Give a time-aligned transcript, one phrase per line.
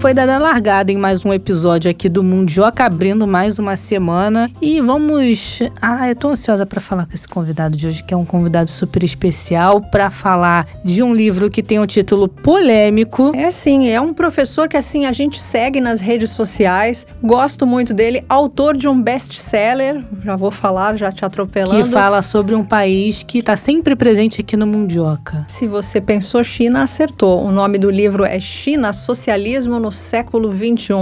[0.00, 4.48] Foi dada largada em mais um episódio aqui do Mundioca, abrindo mais uma semana.
[4.62, 5.58] E vamos.
[5.82, 8.70] Ah, eu tô ansiosa para falar com esse convidado de hoje, que é um convidado
[8.70, 13.32] super especial, para falar de um livro que tem um título polêmico.
[13.34, 17.04] É sim, é um professor que assim a gente segue nas redes sociais.
[17.20, 21.84] Gosto muito dele, autor de um best-seller, já vou falar, já te atropelando.
[21.84, 25.44] Que fala sobre um país que está sempre presente aqui no Mundioca.
[25.48, 27.44] Se você pensou China, acertou.
[27.44, 30.92] O nome do livro é China, Socialismo no século XXI.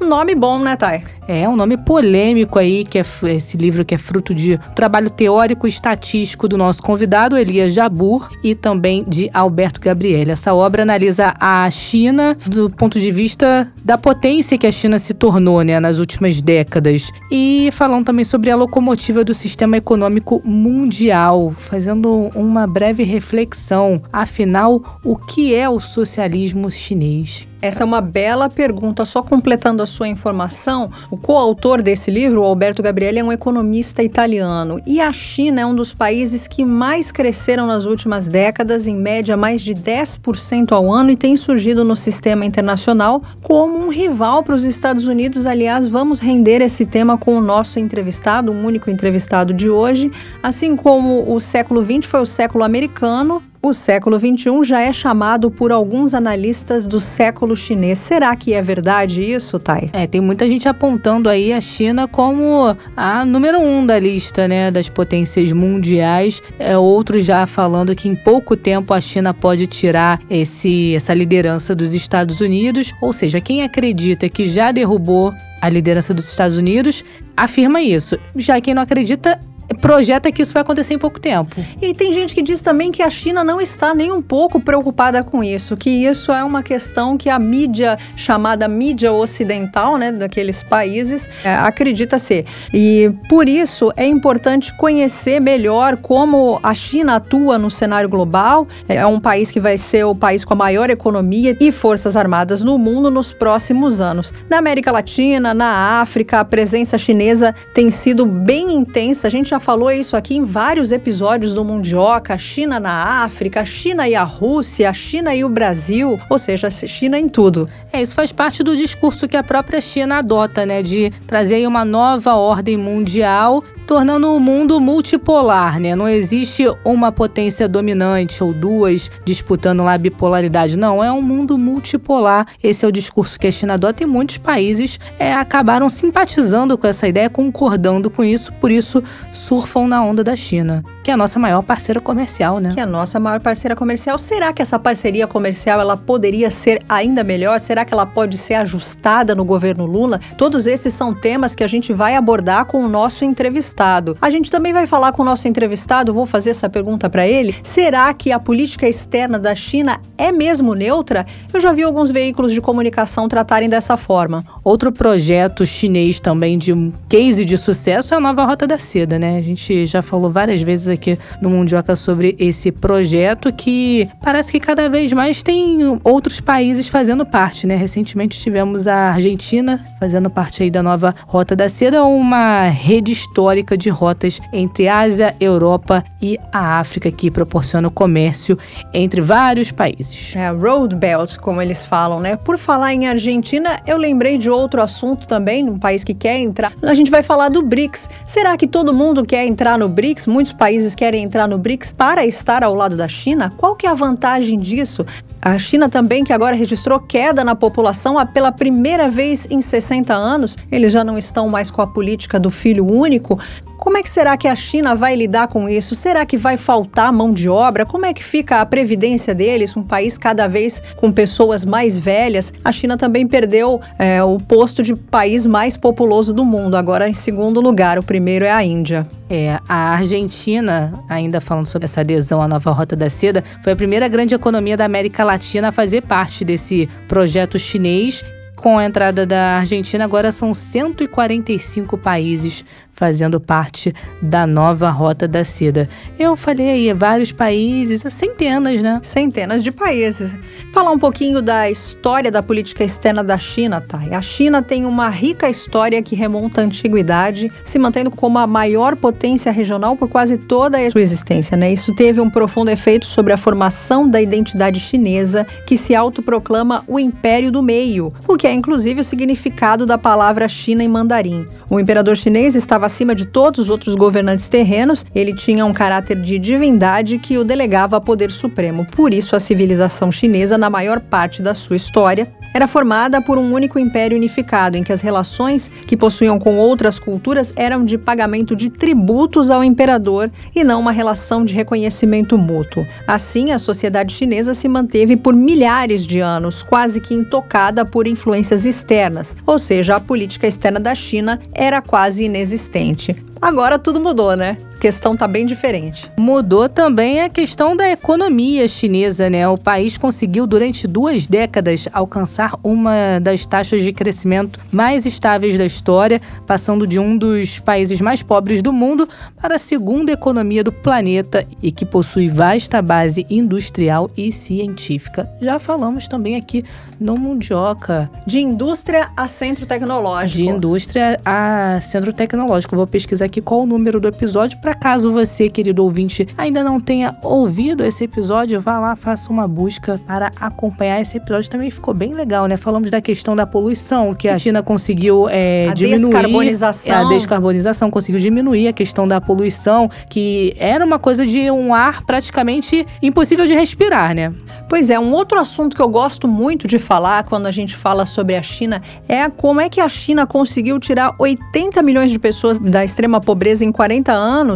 [0.00, 1.15] Um nome bom, né, Thay?
[1.28, 3.02] É, um nome polêmico aí, que é
[3.34, 8.28] esse livro que é fruto de trabalho teórico e estatístico do nosso convidado, Elias Jabur,
[8.44, 10.30] e também de Alberto Gabriel.
[10.30, 15.14] Essa obra analisa a China do ponto de vista da potência que a China se
[15.14, 17.10] tornou né, nas últimas décadas.
[17.30, 24.00] E falando também sobre a locomotiva do sistema econômico mundial, fazendo uma breve reflexão.
[24.12, 27.48] Afinal, o que é o socialismo chinês?
[27.60, 29.04] Essa é uma bela pergunta.
[29.04, 34.78] Só completando a sua informação, o coautor desse livro, Alberto Gabriele, é um economista italiano.
[34.86, 39.34] E a China é um dos países que mais cresceram nas últimas décadas, em média
[39.34, 44.54] mais de 10% ao ano, e tem surgido no sistema internacional como um rival para
[44.54, 45.46] os Estados Unidos.
[45.46, 50.12] Aliás, vamos render esse tema com o nosso entrevistado, o único entrevistado de hoje.
[50.42, 55.50] Assim como o século XX foi o século americano, o século XXI já é chamado
[55.50, 57.98] por alguns analistas do século chinês.
[57.98, 59.90] Será que é verdade isso, Thay?
[59.92, 64.70] É, tem muita gente apontando aí a China como a número um da lista, né,
[64.70, 66.42] das potências mundiais.
[66.58, 71.74] É, outros já falando que em pouco tempo a China pode tirar esse, essa liderança
[71.74, 72.92] dos Estados Unidos.
[73.00, 77.02] Ou seja, quem acredita que já derrubou a liderança dos Estados Unidos
[77.36, 78.18] afirma isso.
[78.36, 79.40] Já quem não acredita
[79.74, 81.56] projeta que isso vai acontecer em pouco tempo.
[81.80, 85.22] E tem gente que diz também que a China não está nem um pouco preocupada
[85.22, 90.62] com isso, que isso é uma questão que a mídia chamada mídia ocidental, né, daqueles
[90.62, 92.46] países, é, acredita ser.
[92.72, 98.66] E por isso é importante conhecer melhor como a China atua no cenário global.
[98.88, 102.60] É um país que vai ser o país com a maior economia e forças armadas
[102.60, 104.32] no mundo nos próximos anos.
[104.48, 109.26] Na América Latina, na África, a presença chinesa tem sido bem intensa.
[109.26, 113.62] A gente já falou isso aqui em vários episódios do Mundioca, a China na África,
[113.62, 117.66] a China e a Rússia, a China e o Brasil, ou seja, China em tudo.
[117.90, 121.86] É, isso faz parte do discurso que a própria China adota, né, de trazer uma
[121.86, 125.94] nova ordem mundial tornando o mundo multipolar, né?
[125.94, 130.76] Não existe uma potência dominante ou duas disputando lá a bipolaridade.
[130.76, 132.48] Não, é um mundo multipolar.
[132.62, 136.86] Esse é o discurso que a China adota e muitos países é, acabaram simpatizando com
[136.86, 139.02] essa ideia, concordando com isso, por isso
[139.46, 142.70] surfam na onda da China, que é a nossa maior parceira comercial, né?
[142.74, 144.18] Que é a nossa maior parceira comercial.
[144.18, 147.60] Será que essa parceria comercial ela poderia ser ainda melhor?
[147.60, 150.18] Será que ela pode ser ajustada no governo Lula?
[150.36, 154.18] Todos esses são temas que a gente vai abordar com o nosso entrevistado.
[154.20, 157.54] A gente também vai falar com o nosso entrevistado, vou fazer essa pergunta para ele.
[157.62, 161.24] Será que a política externa da China é mesmo neutra?
[161.54, 164.44] Eu já vi alguns veículos de comunicação tratarem dessa forma.
[164.64, 169.20] Outro projeto chinês também de um case de sucesso é a nova Rota da Seda,
[169.20, 169.38] né?
[169.38, 170.95] A gente já falou várias vezes aqui
[171.40, 177.24] no Mundioca sobre esse projeto que parece que cada vez mais tem outros países fazendo
[177.24, 177.76] parte, né?
[177.76, 183.76] Recentemente tivemos a Argentina fazendo parte aí da nova Rota da Seda, uma rede histórica
[183.76, 188.58] de rotas entre Ásia, Europa e a África, que proporciona o comércio
[188.92, 190.34] entre vários países.
[190.36, 192.36] É, Road Belt, como eles falam, né?
[192.36, 196.72] Por falar em Argentina, eu lembrei de outro assunto também, um país que quer entrar.
[196.82, 198.08] A gente vai falar do BRICS.
[198.26, 200.26] Será que todo mundo quer entrar no BRICS?
[200.26, 203.52] Muitos países querem entrar no BRICS para estar ao lado da China?
[203.56, 205.04] Qual que é a vantagem disso?
[205.40, 210.56] A China também, que agora registrou queda na população pela primeira vez em 60 anos,
[210.70, 213.38] eles já não estão mais com a política do filho único.
[213.78, 215.94] Como é que será que a China vai lidar com isso?
[215.94, 217.84] Será que vai faltar mão de obra?
[217.84, 219.76] Como é que fica a previdência deles?
[219.76, 222.52] Um país cada vez com pessoas mais velhas.
[222.64, 227.12] A China também perdeu é, o posto de país mais populoso do mundo, agora em
[227.12, 227.98] segundo lugar.
[227.98, 229.06] O primeiro é a Índia.
[229.28, 233.76] É, a Argentina, ainda falando sobre essa adesão à nova Rota da Seda, foi a
[233.76, 238.24] primeira grande economia da América Latina a fazer parte desse projeto chinês
[238.56, 242.64] com a entrada da Argentina, agora são 145 países
[242.96, 245.88] fazendo parte da nova Rota da Seda.
[246.18, 248.98] Eu falei aí, vários países, centenas, né?
[249.02, 250.34] Centenas de países.
[250.72, 254.00] Falar um pouquinho da história da política externa da China, tá?
[254.10, 258.96] A China tem uma rica história que remonta à antiguidade, se mantendo como a maior
[258.96, 261.70] potência regional por quase toda a sua existência, né?
[261.70, 266.98] Isso teve um profundo efeito sobre a formação da identidade chinesa, que se autoproclama o
[266.98, 271.46] Império do Meio, o que é inclusive o significado da palavra China em mandarim.
[271.68, 276.20] O imperador chinês estava acima de todos os outros governantes terrenos, ele tinha um caráter
[276.20, 278.86] de divindade que o delegava a poder supremo.
[278.86, 283.52] Por isso, a civilização chinesa, na maior parte da sua história, era formada por um
[283.52, 288.56] único império unificado, em que as relações que possuíam com outras culturas eram de pagamento
[288.56, 292.86] de tributos ao imperador e não uma relação de reconhecimento mútuo.
[293.06, 298.64] Assim, a sociedade chinesa se manteve por milhares de anos, quase que intocada por influências
[298.64, 303.14] externas, ou seja, a política externa da China era quase inexistente.
[303.40, 304.56] Agora tudo mudou, né?
[304.86, 306.08] A questão está bem diferente.
[306.16, 309.48] Mudou também a questão da economia chinesa, né?
[309.48, 315.66] O país conseguiu durante duas décadas alcançar uma das taxas de crescimento mais estáveis da
[315.66, 319.08] história, passando de um dos países mais pobres do mundo
[319.42, 325.28] para a segunda economia do planeta e que possui vasta base industrial e científica.
[325.40, 326.64] Já falamos também aqui
[327.00, 328.08] no Mundioca.
[328.24, 330.38] De indústria a centro tecnológico.
[330.38, 332.76] De indústria a centro tecnológico.
[332.76, 336.80] Vou pesquisar aqui qual o número do episódio para caso você, querido ouvinte, ainda não
[336.80, 341.50] tenha ouvido esse episódio, vá lá, faça uma busca para acompanhar esse episódio.
[341.50, 342.56] Também ficou bem legal, né?
[342.56, 346.12] Falamos da questão da poluição, que a China conseguiu é, a diminuir.
[346.12, 347.06] Descarbonização.
[347.06, 352.04] A descarbonização conseguiu diminuir a questão da poluição, que era uma coisa de um ar
[352.04, 354.32] praticamente impossível de respirar, né?
[354.68, 358.04] Pois é, um outro assunto que eu gosto muito de falar quando a gente fala
[358.04, 362.58] sobre a China é como é que a China conseguiu tirar 80 milhões de pessoas
[362.58, 364.55] da extrema pobreza em 40 anos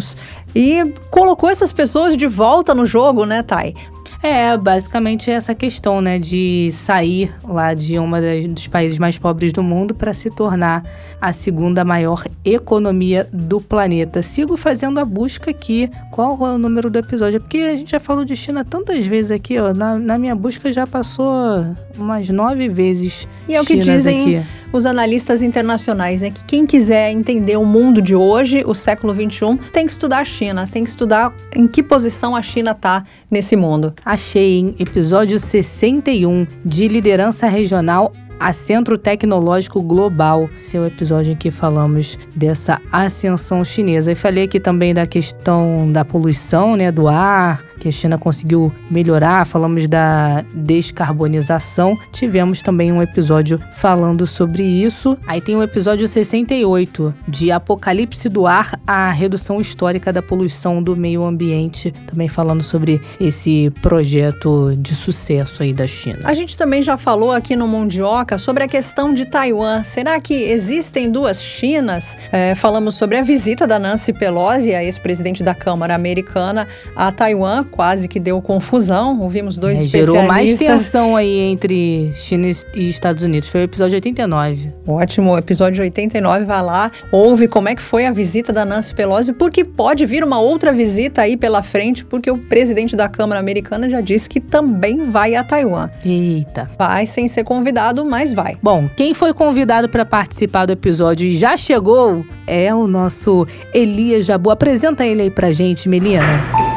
[0.55, 3.75] e colocou essas pessoas de volta no jogo, né, Thay?
[4.23, 8.11] É, basicamente essa questão, né, de sair lá de um
[8.53, 10.85] dos países mais pobres do mundo para se tornar
[11.19, 14.21] a segunda maior economia do planeta.
[14.21, 15.91] Sigo fazendo a busca aqui.
[16.11, 17.41] Qual é o número do episódio?
[17.41, 19.73] Porque a gente já falou de China tantas vezes aqui, ó.
[19.73, 21.65] Na, na minha busca já passou
[21.97, 23.27] umas nove vezes.
[23.49, 24.49] E é o que dizem aqui.
[24.73, 26.31] Os analistas internacionais, né?
[26.31, 30.25] Que quem quiser entender o mundo de hoje, o século 21, tem que estudar a
[30.25, 33.93] China, tem que estudar em que posição a China está nesse mundo.
[34.05, 41.51] Achei em episódio 61 de liderança regional a Centro Tecnológico Global, seu episódio em que
[41.51, 44.13] falamos dessa ascensão chinesa.
[44.13, 48.73] E falei aqui também da questão da poluição, né, do ar, que a China conseguiu
[48.91, 51.99] melhorar, falamos da descarbonização.
[52.13, 55.17] Tivemos também um episódio falando sobre isso.
[55.27, 60.95] Aí tem o episódio 68 de Apocalipse do Ar, a redução histórica da poluição do
[60.95, 66.21] meio ambiente, também falando sobre esse projeto de sucesso aí da China.
[66.25, 69.83] A gente também já falou aqui no Mundioca sobre a questão de Taiwan.
[69.83, 72.17] Será que existem duas Chinas?
[72.31, 77.65] É, falamos sobre a visita da Nancy Pelosi, a ex-presidente da Câmara Americana, a Taiwan
[77.71, 79.21] quase que deu confusão.
[79.21, 80.15] Ouvimos dois é, especialistas.
[80.15, 83.49] Gerou mais tensão aí entre China e Estados Unidos.
[83.49, 84.73] Foi o episódio 89.
[84.87, 89.33] Ótimo, episódio 89, vai lá, ouve como é que foi a visita da Nancy Pelosi,
[89.33, 93.89] porque pode vir uma outra visita aí pela frente, porque o presidente da Câmara Americana
[93.89, 95.89] já disse que também vai a Taiwan.
[96.05, 96.69] Eita.
[96.79, 98.57] Vai sem ser convidado, mas vai.
[98.63, 104.27] Bom, quem foi convidado para participar do episódio e já chegou é o nosso Elias
[104.27, 104.51] Jabu.
[104.51, 106.70] Apresenta ele aí pra gente, Melina.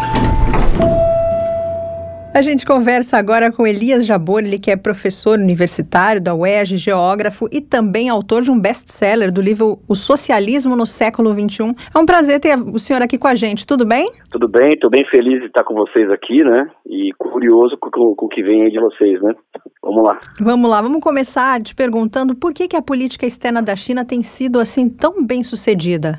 [2.35, 7.45] A gente conversa agora com Elias Jabor, ele que é professor universitário da UERJ, geógrafo
[7.53, 11.75] e também autor de um best-seller do livro O Socialismo no Século XXI.
[11.93, 14.09] É um prazer ter o senhor aqui com a gente, tudo bem?
[14.31, 16.65] Tudo bem, estou bem feliz de estar com vocês aqui, né?
[16.87, 19.35] E curioso com, com, o que vem aí de vocês, né?
[19.83, 20.19] Vamos lá.
[20.41, 24.23] Vamos lá, vamos começar te perguntando por que, que a política externa da China tem
[24.23, 26.17] sido assim tão bem sucedida?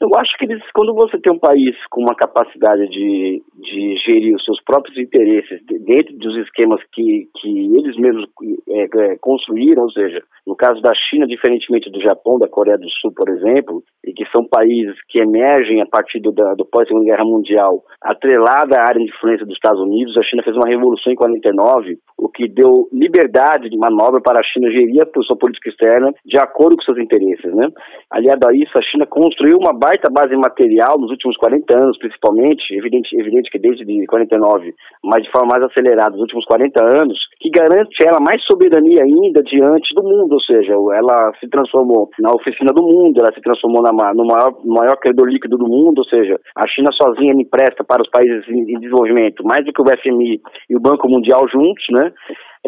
[0.00, 4.34] Eu acho que eles, quando você tem um país com uma capacidade de, de gerir
[4.34, 8.26] os seus próprios interesses dentro dos esquemas que, que eles mesmos
[8.70, 12.88] é, é, construíram, ou seja, no caso da China, diferentemente do Japão, da Coreia do
[13.00, 17.24] Sul, por exemplo, e que são países que emergem a partir do, do pós-segunda guerra
[17.24, 21.16] mundial, atrelada à área de influência dos Estados Unidos, a China fez uma revolução em
[21.16, 26.12] 49, o que deu liberdade de manobra para a China gerir a sua política externa
[26.24, 27.68] de acordo com seus interesses, né?
[28.10, 32.74] Aliado a isso, a China construiu uma baita base material nos últimos 40 anos, principalmente,
[32.74, 37.18] evidente, evidente que que desde 49, mas de forma mais acelerada nos últimos 40 anos,
[37.40, 42.30] que garante ela mais soberania ainda diante do mundo, ou seja, ela se transformou na
[42.32, 46.04] oficina do mundo, ela se transformou na, no maior, maior credor líquido do mundo, ou
[46.04, 49.98] seja, a China sozinha empresta para os países em, em desenvolvimento mais do que o
[50.02, 52.12] FMI e o Banco Mundial juntos, né?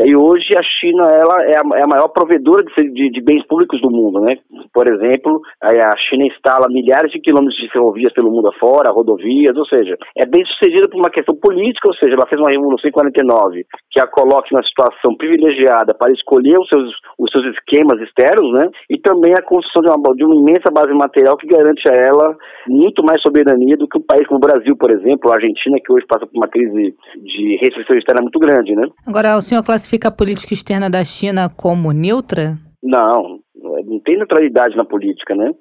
[0.05, 3.45] E hoje a China ela é, a, é a maior provedora de, de, de, bens
[3.47, 4.39] públicos do mundo, né?
[4.73, 9.67] Por exemplo, a China instala milhares de quilômetros de ferrovias pelo mundo afora, rodovias, ou
[9.67, 12.93] seja, é bem sucedida por uma questão política, ou seja, ela fez uma revolução em
[12.93, 18.53] 49 que a coloque na situação privilegiada para escolher os seus, os seus esquemas externos,
[18.53, 18.71] né?
[18.89, 22.37] E também a construção de uma, de uma imensa base material que garante a ela
[22.69, 25.93] muito mais soberania do que um país como o Brasil, por exemplo, a Argentina, que
[25.93, 28.87] hoje passa por uma crise de restrição externa muito grande, né?
[29.07, 32.59] Agora, o senhor classifica classifica a política externa da China como neutra?
[32.83, 35.53] Não, não tem neutralidade na política, né?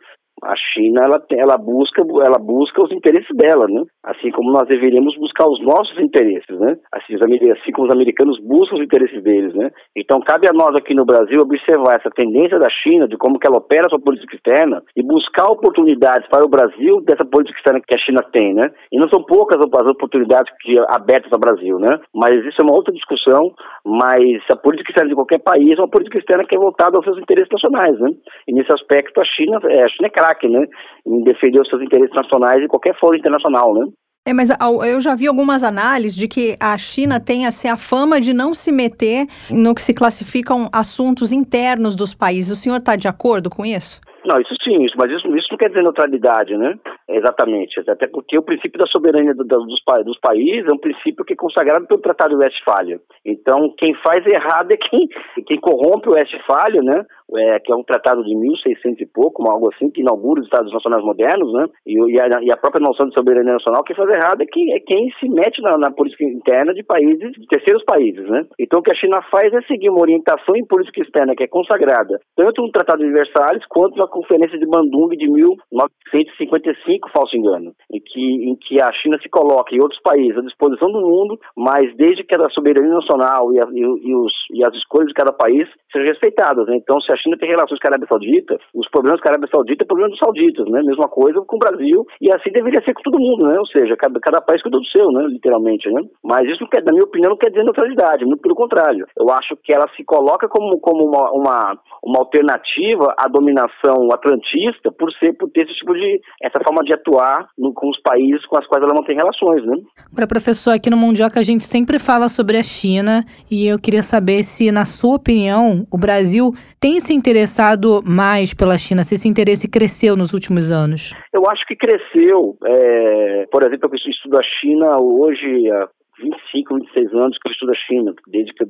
[0.44, 3.84] A China ela, ela busca ela busca os interesses dela, né?
[4.04, 6.76] Assim como nós deveríamos buscar os nossos interesses, né?
[6.94, 9.72] Assim, os, assim como os americanos buscam os interesses deles, né?
[9.96, 13.48] Então cabe a nós aqui no Brasil observar essa tendência da China de como que
[13.48, 17.82] ela opera a sua política externa e buscar oportunidades para o Brasil dessa política externa
[17.86, 18.70] que a China tem, né?
[18.92, 22.00] E não são poucas as oportunidades que abertas ao Brasil, né?
[22.14, 23.54] Mas isso é uma outra discussão.
[23.86, 27.06] Mas a política externa de qualquer país é uma política externa que é voltada aos
[27.06, 28.10] seus interesses nacionais, né?
[28.48, 30.66] E nesse aspecto a China, é, a China é craque, né?
[31.06, 33.88] Em defender os seus interesses nacionais em qualquer fórum internacional, né?
[34.26, 34.50] É, mas
[34.86, 38.54] eu já vi algumas análises de que a China tem assim, a fama de não
[38.54, 42.52] se meter no que se classificam assuntos internos dos países.
[42.52, 44.02] O senhor está de acordo com isso?
[44.28, 46.78] Não, isso sim, isso, mas isso, isso não quer dizer neutralidade, né?
[47.08, 47.80] Exatamente.
[47.90, 49.66] Até porque o princípio da soberania do, dos,
[50.04, 53.00] dos, países é um princípio que é consagrado pelo Tratado de Westfália.
[53.26, 55.08] Então, quem faz errado é quem,
[55.46, 57.06] quem corrompe o Westfália, né?
[57.36, 60.72] É, que é um tratado de 1600 e pouco, algo assim, que inaugura os Estados
[60.72, 61.68] Nacionais modernos, né?
[61.86, 64.74] E, e, a, e a, própria noção de soberania nacional, quem faz errado é quem,
[64.74, 68.46] é quem se mete na, na, política interna de países, de terceiros países, né?
[68.58, 71.48] Então, o que a China faz é seguir uma orientação em política externa que é
[71.48, 77.74] consagrada tanto no Tratado de Versalhes quanto na Conferência de Bandung de 1955, falso engano,
[77.92, 81.40] em que, em que a China se coloca e outros países à disposição do mundo,
[81.56, 85.16] mas desde que a soberania nacional e, a, e, e, os, e as escolhas de
[85.16, 86.68] cada país sejam respeitadas.
[86.68, 86.78] Né?
[86.78, 89.50] Então, se a China tem relações com a Arábia Saudita, os problemas com a Arábia
[89.52, 90.82] Saudita é problema dos sauditas, né?
[90.84, 93.60] Mesma coisa com o Brasil, e assim deveria ser com todo mundo, né?
[93.60, 95.26] Ou seja, cada, cada país cuida do seu, né?
[95.28, 96.02] Literalmente, né?
[96.24, 99.06] Mas isso, quer, na minha opinião, não quer dizer neutralidade, muito pelo contrário.
[99.18, 104.92] Eu acho que ela se coloca como, como uma, uma, uma alternativa à dominação atlantista
[104.92, 108.46] por ser, por ter esse tipo de, essa forma de atuar no, com os países
[108.46, 109.78] com os quais ela mantém relações, né?
[110.12, 114.04] Agora, professor, aqui no Mundioca a gente sempre fala sobre a China, e eu queria
[114.04, 119.30] saber se, na sua opinião, o Brasil tem se interessado mais pela China, se esse
[119.30, 121.16] interesse cresceu nos últimos anos?
[121.34, 122.58] Eu acho que cresceu.
[122.66, 125.88] É, por exemplo, eu estudo a China hoje há
[126.20, 128.68] 25, 26 anos que eu estudo a China, desde que eu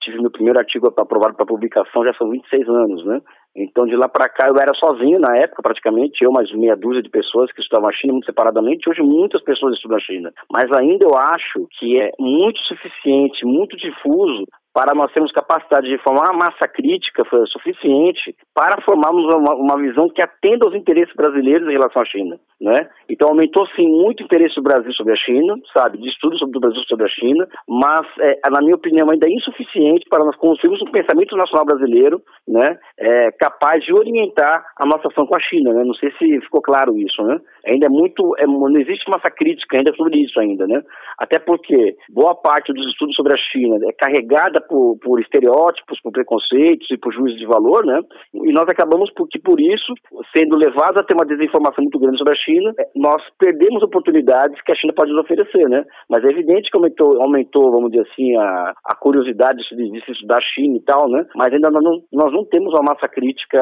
[0.00, 3.20] tive meu primeiro artigo aprovado para publicação, já são 26 anos, né?
[3.56, 7.02] Então, de lá para cá, eu era sozinho na época, praticamente, eu mais meia dúzia
[7.02, 8.88] de pessoas que estudavam a China muito separadamente.
[8.88, 10.32] Hoje, muitas pessoas estudam a China.
[10.52, 16.02] Mas ainda eu acho que é muito suficiente, muito difuso para nós termos capacidade de
[16.02, 21.68] formar uma massa crítica suficiente para formarmos uma, uma, visão que atenda aos interesses brasileiros
[21.68, 22.88] em relação à China, né?
[23.08, 26.56] Então aumentou sim muito o interesse do Brasil sobre a China, sabe, de estudos sobre
[26.56, 30.36] o Brasil sobre a China, mas é, na minha opinião ainda é insuficiente para nós
[30.36, 35.40] construirmos um pensamento nacional brasileiro, né, é, capaz de orientar a nossa ação com a
[35.40, 35.84] China, né?
[35.84, 37.38] Não sei se ficou claro isso, né?
[37.66, 40.82] Ainda é muito, é, não existe massa crítica ainda sobre isso ainda, né?
[41.18, 46.12] Até porque boa parte dos estudos sobre a China é carregada por, por estereótipos, por
[46.12, 48.00] preconceitos e por juízos de valor, né?
[48.34, 49.92] E nós acabamos por, que por isso,
[50.36, 54.60] sendo levados a ter uma desinformação muito grande sobre a China, é, nós perdemos oportunidades
[54.62, 55.84] que a China pode nos oferecer, né?
[56.08, 60.12] Mas é evidente que aumentou, aumentou vamos dizer assim, a, a curiosidade de, de se
[60.12, 61.24] estudar a China e tal, né?
[61.34, 63.60] Mas ainda nós não, nós não temos uma massa crítica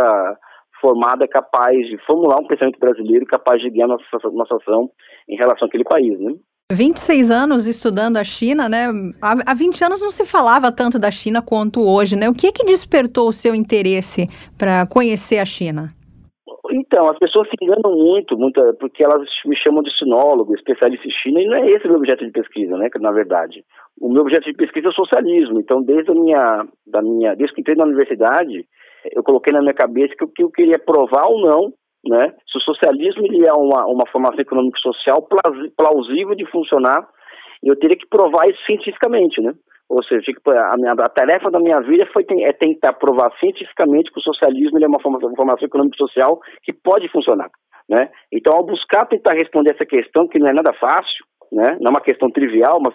[0.80, 4.90] formada capaz de formular um pensamento brasileiro capaz de guiar nossa, nossa ação
[5.28, 6.32] em relação àquele país, né?
[6.74, 8.86] 26 anos estudando a China, né?
[9.20, 12.28] Há 20 anos não se falava tanto da China quanto hoje, né?
[12.28, 15.88] O que que despertou o seu interesse para conhecer a China?
[16.72, 21.10] Então, as pessoas se enganam muito, muito, porque elas me chamam de sinólogo, especialista em
[21.10, 22.88] China, e não é esse o meu objeto de pesquisa, né?
[23.00, 23.64] Na verdade,
[24.00, 25.58] o meu objeto de pesquisa é o socialismo.
[25.58, 28.64] Então, desde a minha, da minha, desde que entrei na universidade,
[29.12, 31.72] eu coloquei na minha cabeça que o que eu queria provar ou não
[32.06, 32.32] né?
[32.50, 35.26] Se o socialismo ele é uma, uma formação econômico-social
[35.76, 37.06] plausível de funcionar,
[37.62, 39.52] eu teria que provar isso cientificamente, né?
[39.88, 40.22] Ou seja,
[40.70, 44.78] a, minha, a tarefa da minha vida foi é tentar provar cientificamente que o socialismo
[44.78, 47.50] é uma formação, formação econômico-social que pode funcionar,
[47.88, 48.08] né?
[48.32, 51.76] Então, ao buscar tentar responder essa questão, que não é nada fácil, né?
[51.80, 52.94] Não é uma questão trivial, mas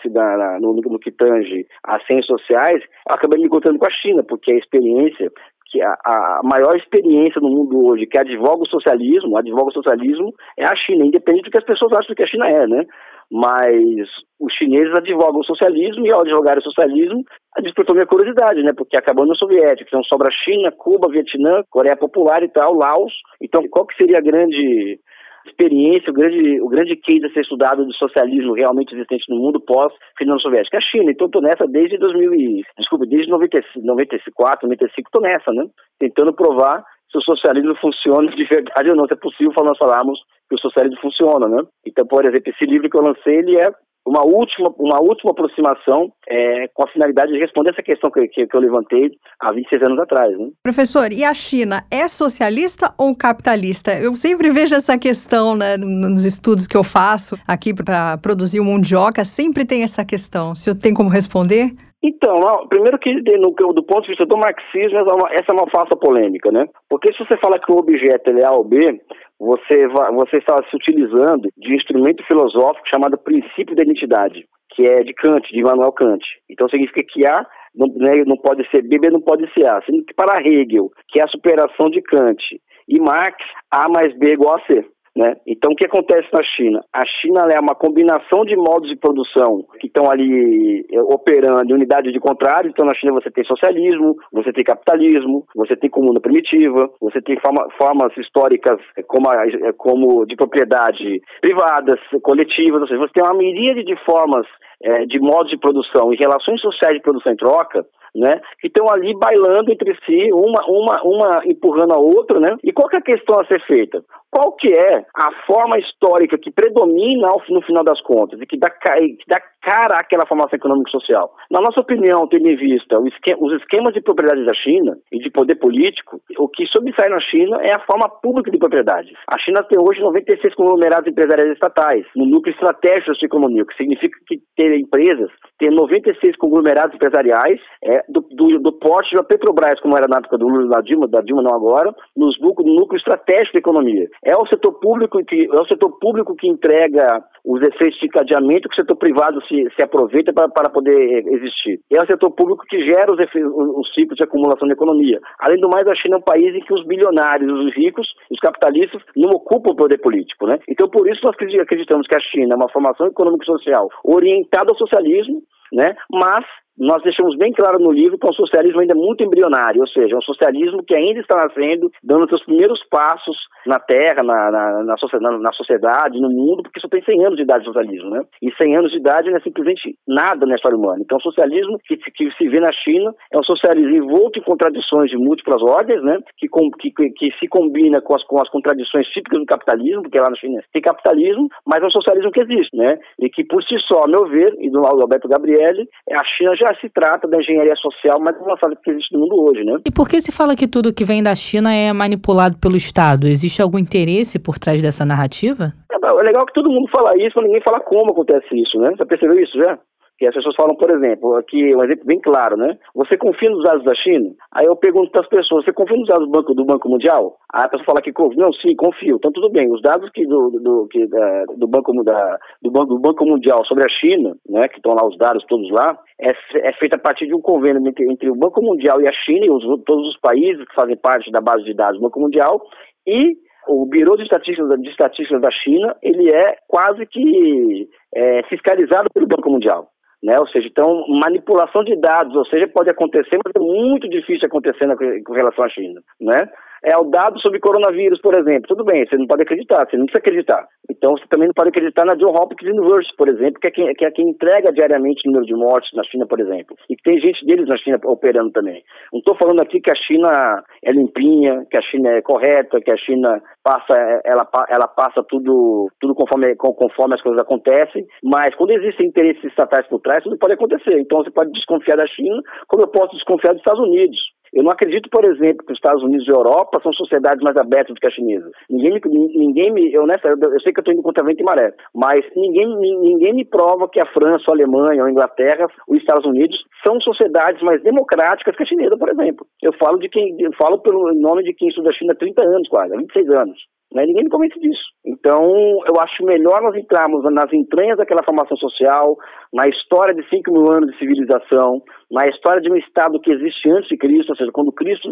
[0.62, 4.58] no, no que tange as ciências sociais, acabei me encontrando com a China, porque a
[4.58, 5.30] experiência
[5.76, 10.34] que a, a, maior experiência no mundo hoje que advoga o socialismo, advoga o socialismo
[10.58, 12.86] é a China, independente do que as pessoas acham que a China é, né?
[13.30, 14.08] Mas
[14.40, 17.24] os chineses advogam o socialismo e ao advogar o socialismo,
[17.62, 18.72] despertou minha curiosidade, né?
[18.78, 23.14] Porque acabou no soviético, então sobra China, Cuba, Vietnã, Coreia Popular e tal, Laos.
[23.42, 25.00] Então, qual que seria a grande
[25.46, 29.60] experiência, o grande, o grande case a ser estudado do socialismo realmente existente no mundo
[29.60, 30.78] pós-União Soviética?
[30.78, 31.12] A China.
[31.12, 35.66] Então, estou nessa desde 2000 e, desculpa, desde 94, 95, estou nessa, né?
[36.00, 40.20] Tentando provar se o socialismo funciona de verdade ou não, se é possível nós falarmos
[40.50, 41.64] que o socialismo funciona, né?
[41.86, 43.68] Então, por exemplo, esse livro que eu lancei, ele é
[44.06, 48.46] uma última, uma última aproximação é, com a finalidade de responder essa questão que, que,
[48.46, 50.38] que, eu levantei há 26 anos atrás.
[50.38, 50.50] Né?
[50.62, 53.94] Professor, e a China é socialista ou capitalista?
[53.98, 58.64] Eu sempre vejo essa questão né, nos estudos que eu faço aqui para produzir o
[58.66, 60.52] Mundioca, sempre tem essa questão.
[60.52, 61.74] O senhor tem como responder?
[62.08, 65.00] Então, primeiro que no, do ponto de vista do marxismo,
[65.32, 66.68] essa é uma falsa polêmica, né?
[66.88, 69.02] Porque se você fala que o objeto é A ou B,
[69.40, 74.46] você, vai, você está se utilizando de um instrumento filosófico chamado princípio da identidade,
[74.76, 76.24] que é de Kant, de Immanuel Kant.
[76.48, 77.44] Então significa que A
[77.74, 79.82] não, né, não pode ser B, B não pode ser A.
[79.82, 82.40] Significa que para Hegel, que é a superação de Kant,
[82.88, 83.36] e Marx,
[83.72, 84.86] A mais B igual a C.
[85.16, 85.38] Né?
[85.48, 86.84] Então, o que acontece na China?
[86.92, 91.74] A China é uma combinação de modos de produção que estão ali eh, operando em
[91.74, 92.70] unidade de contrário.
[92.70, 97.40] Então, na China você tem socialismo, você tem capitalismo, você tem comuna primitiva, você tem
[97.40, 103.14] forma, formas históricas eh, como, a, eh, como de propriedade privadas, coletivas, ou seja, você
[103.14, 104.46] tem uma miríade de formas
[104.84, 108.88] é, de modos de produção e relações sociais de produção em troca né, que estão
[108.90, 112.56] ali bailando entre si, uma, uma, uma empurrando a outra, né?
[112.64, 114.02] E qual é a questão a ser feita?
[114.32, 118.70] Qual que é a forma histórica que predomina no final das contas e que dá,
[118.70, 121.32] que dá cara àquela formação econômica e social?
[121.50, 125.56] Na nossa opinião, tendo em vista os esquemas de propriedade da China e de poder
[125.56, 129.14] político, o que sobressai na China é a forma pública de propriedade.
[129.28, 133.66] A China tem hoje 96 conglomerados empresariais estatais no núcleo estratégico da sua economia, o
[133.66, 139.24] que significa que ter empresas, ter 96 conglomerados empresariais é, do, do, do porte da
[139.24, 142.76] Petrobras, como era na época do Lula da Dilma, da Dilma não agora, nos no
[142.76, 144.08] núcleo estratégico da economia.
[144.26, 148.68] É o setor público que é o setor público que entrega os efeitos de cadeamento
[148.68, 151.80] que o setor privado se, se aproveita para, para poder existir.
[151.94, 155.20] É o setor público que gera os, efeitos, os ciclos de acumulação da economia.
[155.40, 158.40] Além do mais, a China é um país em que os bilionários, os ricos, os
[158.40, 160.58] capitalistas não ocupam o poder político, né?
[160.68, 164.72] Então, por isso nós acreditamos que a China é uma formação econômica e social orientada
[164.72, 165.96] ao socialismo, né?
[166.12, 166.44] Mas
[166.78, 170.16] nós deixamos bem claro no livro que é um socialismo ainda muito embrionário, ou seja,
[170.16, 175.38] um socialismo que ainda está nascendo, dando seus primeiros passos na Terra, na, na, na,
[175.40, 178.22] na sociedade, no mundo, porque só tem 100 anos de idade de socialismo, né?
[178.42, 181.00] E 100 anos de idade não é simplesmente nada na história humana.
[181.02, 185.10] Então, o socialismo que, que se vê na China é um socialismo envolto em contradições
[185.10, 186.20] de múltiplas ordens, né?
[186.38, 186.48] Que,
[186.80, 190.30] que, que, que se combina com as, com as contradições típicas do capitalismo, porque lá
[190.30, 192.98] na China tem capitalismo, mas é um socialismo que existe, né?
[193.20, 196.65] E que, por si só, a meu ver, e do Alberto Gabriele, a China já
[196.68, 199.78] já se trata da engenharia social mais avançada que existe no mundo hoje, né?
[199.86, 203.28] E por que se fala que tudo que vem da China é manipulado pelo Estado?
[203.28, 205.74] Existe algum interesse por trás dessa narrativa?
[205.92, 208.92] É, é legal que todo mundo fala isso, mas ninguém fala como acontece isso, né?
[208.98, 209.78] Você percebeu isso já?
[210.18, 212.78] Que as pessoas falam, por exemplo, aqui um exemplo bem claro, né?
[212.96, 214.32] Você confia nos dados da China?
[214.54, 217.38] Aí eu pergunto para as pessoas, você confia nos dados do Banco, do Banco Mundial?
[217.54, 218.42] Aí a pessoa fala que confia.
[218.42, 219.18] Não, sim, confio.
[219.18, 219.72] Então tudo bem.
[219.72, 223.66] Os dados que do, do, que, da, do, Banco, da, do, Banco, do Banco Mundial
[223.66, 226.32] sobre a China, né, que estão lá os dados todos lá, é,
[226.70, 229.46] é feito a partir de um convênio entre, entre o Banco Mundial e a China
[229.46, 232.62] e os, todos os países que fazem parte da base de dados do Banco Mundial
[233.06, 233.36] e
[233.68, 239.28] o Bureau de Estatística, de Estatística da China, ele é quase que é, fiscalizado pelo
[239.28, 239.90] Banco Mundial.
[240.26, 240.36] Né?
[240.40, 244.88] Ou seja, então, manipulação de dados, ou seja, pode acontecer, mas é muito difícil acontecer
[244.88, 246.50] na, com relação à China, né?
[246.84, 248.68] É o dado sobre coronavírus, por exemplo.
[248.68, 250.68] Tudo bem, você não pode acreditar, você não precisa acreditar.
[250.90, 253.94] Então, você também não pode acreditar na John Hopkins University, por exemplo, que é quem,
[253.94, 256.76] que é quem entrega diariamente o número de mortes na China, por exemplo.
[256.90, 258.84] E tem gente deles na China operando também.
[259.14, 262.92] Não estou falando aqui que a China é limpinha, que a China é correta, que
[262.92, 268.70] a China passa, ela, ela passa tudo, tudo conforme, conforme as coisas acontecem, mas quando
[268.72, 271.00] existem interesses estatais por trás, tudo pode acontecer.
[271.00, 274.20] Então, você pode desconfiar da China, como eu posso desconfiar dos Estados Unidos.
[274.56, 277.58] Eu não acredito, por exemplo, que os Estados Unidos e a Europa são sociedades mais
[277.58, 278.50] abertas do que a chinesa.
[278.70, 279.02] Ninguém me,
[279.36, 282.24] ninguém me eu, nessa, eu sei que eu estou indo contra vento e maré, mas
[282.34, 282.66] ninguém,
[283.02, 286.56] ninguém me prova que a França, a Alemanha, a Inglaterra, os Estados Unidos
[286.88, 289.46] são sociedades mais democráticas que a chinesa, por exemplo.
[289.62, 292.42] Eu falo de quem, eu falo pelo nome de quem estuda a China há 30
[292.42, 293.55] anos quase, há 26 anos.
[293.96, 294.06] Né?
[294.06, 294.84] Ninguém me convence disso.
[295.06, 295.48] Então,
[295.88, 299.16] eu acho melhor nós entrarmos nas entranhas daquela formação social,
[299.54, 301.82] na história de 5 mil anos de civilização,
[302.12, 305.10] na história de um Estado que existe antes de Cristo, ou seja, quando Cristo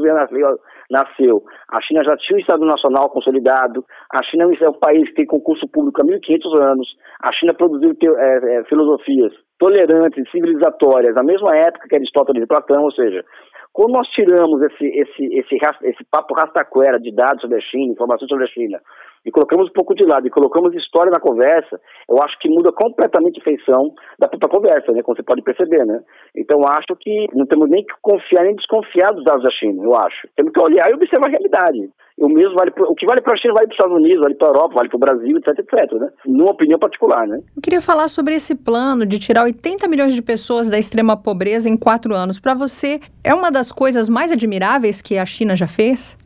[0.91, 1.41] nasceu,
[1.71, 5.25] a China já tinha um Estado Nacional consolidado, a China é um país que tem
[5.25, 6.87] concurso público há 1.500 anos,
[7.23, 12.83] a China produziu é, é, filosofias tolerantes, civilizatórias, na mesma época que Aristóteles e Platão,
[12.83, 13.23] ou seja,
[13.73, 18.29] quando nós tiramos esse, esse, esse, esse papo rastaquera de dados sobre a China, informações
[18.29, 18.79] sobre a China,
[19.25, 22.71] e colocamos um pouco de lado e colocamos história na conversa, eu acho que muda
[22.71, 25.01] completamente a feição da própria conversa, né?
[25.01, 25.99] Como você pode perceber, né?
[26.35, 29.95] Então acho que não temos nem que confiar nem desconfiar dos dados da China, eu
[29.95, 30.27] acho.
[30.35, 31.89] Temos que olhar e observar a realidade.
[32.17, 34.21] O mesmo vale pro, o que vale para a China vale para os Estados Unidos,
[34.21, 36.09] vale para a Europa, vale para o Brasil, etc, etc, né?
[36.25, 37.39] Numa opinião particular, né?
[37.55, 41.67] Eu queria falar sobre esse plano de tirar 80 milhões de pessoas da extrema pobreza
[41.67, 42.39] em quatro anos.
[42.39, 46.17] Para você, é uma das coisas mais admiráveis que a China já fez?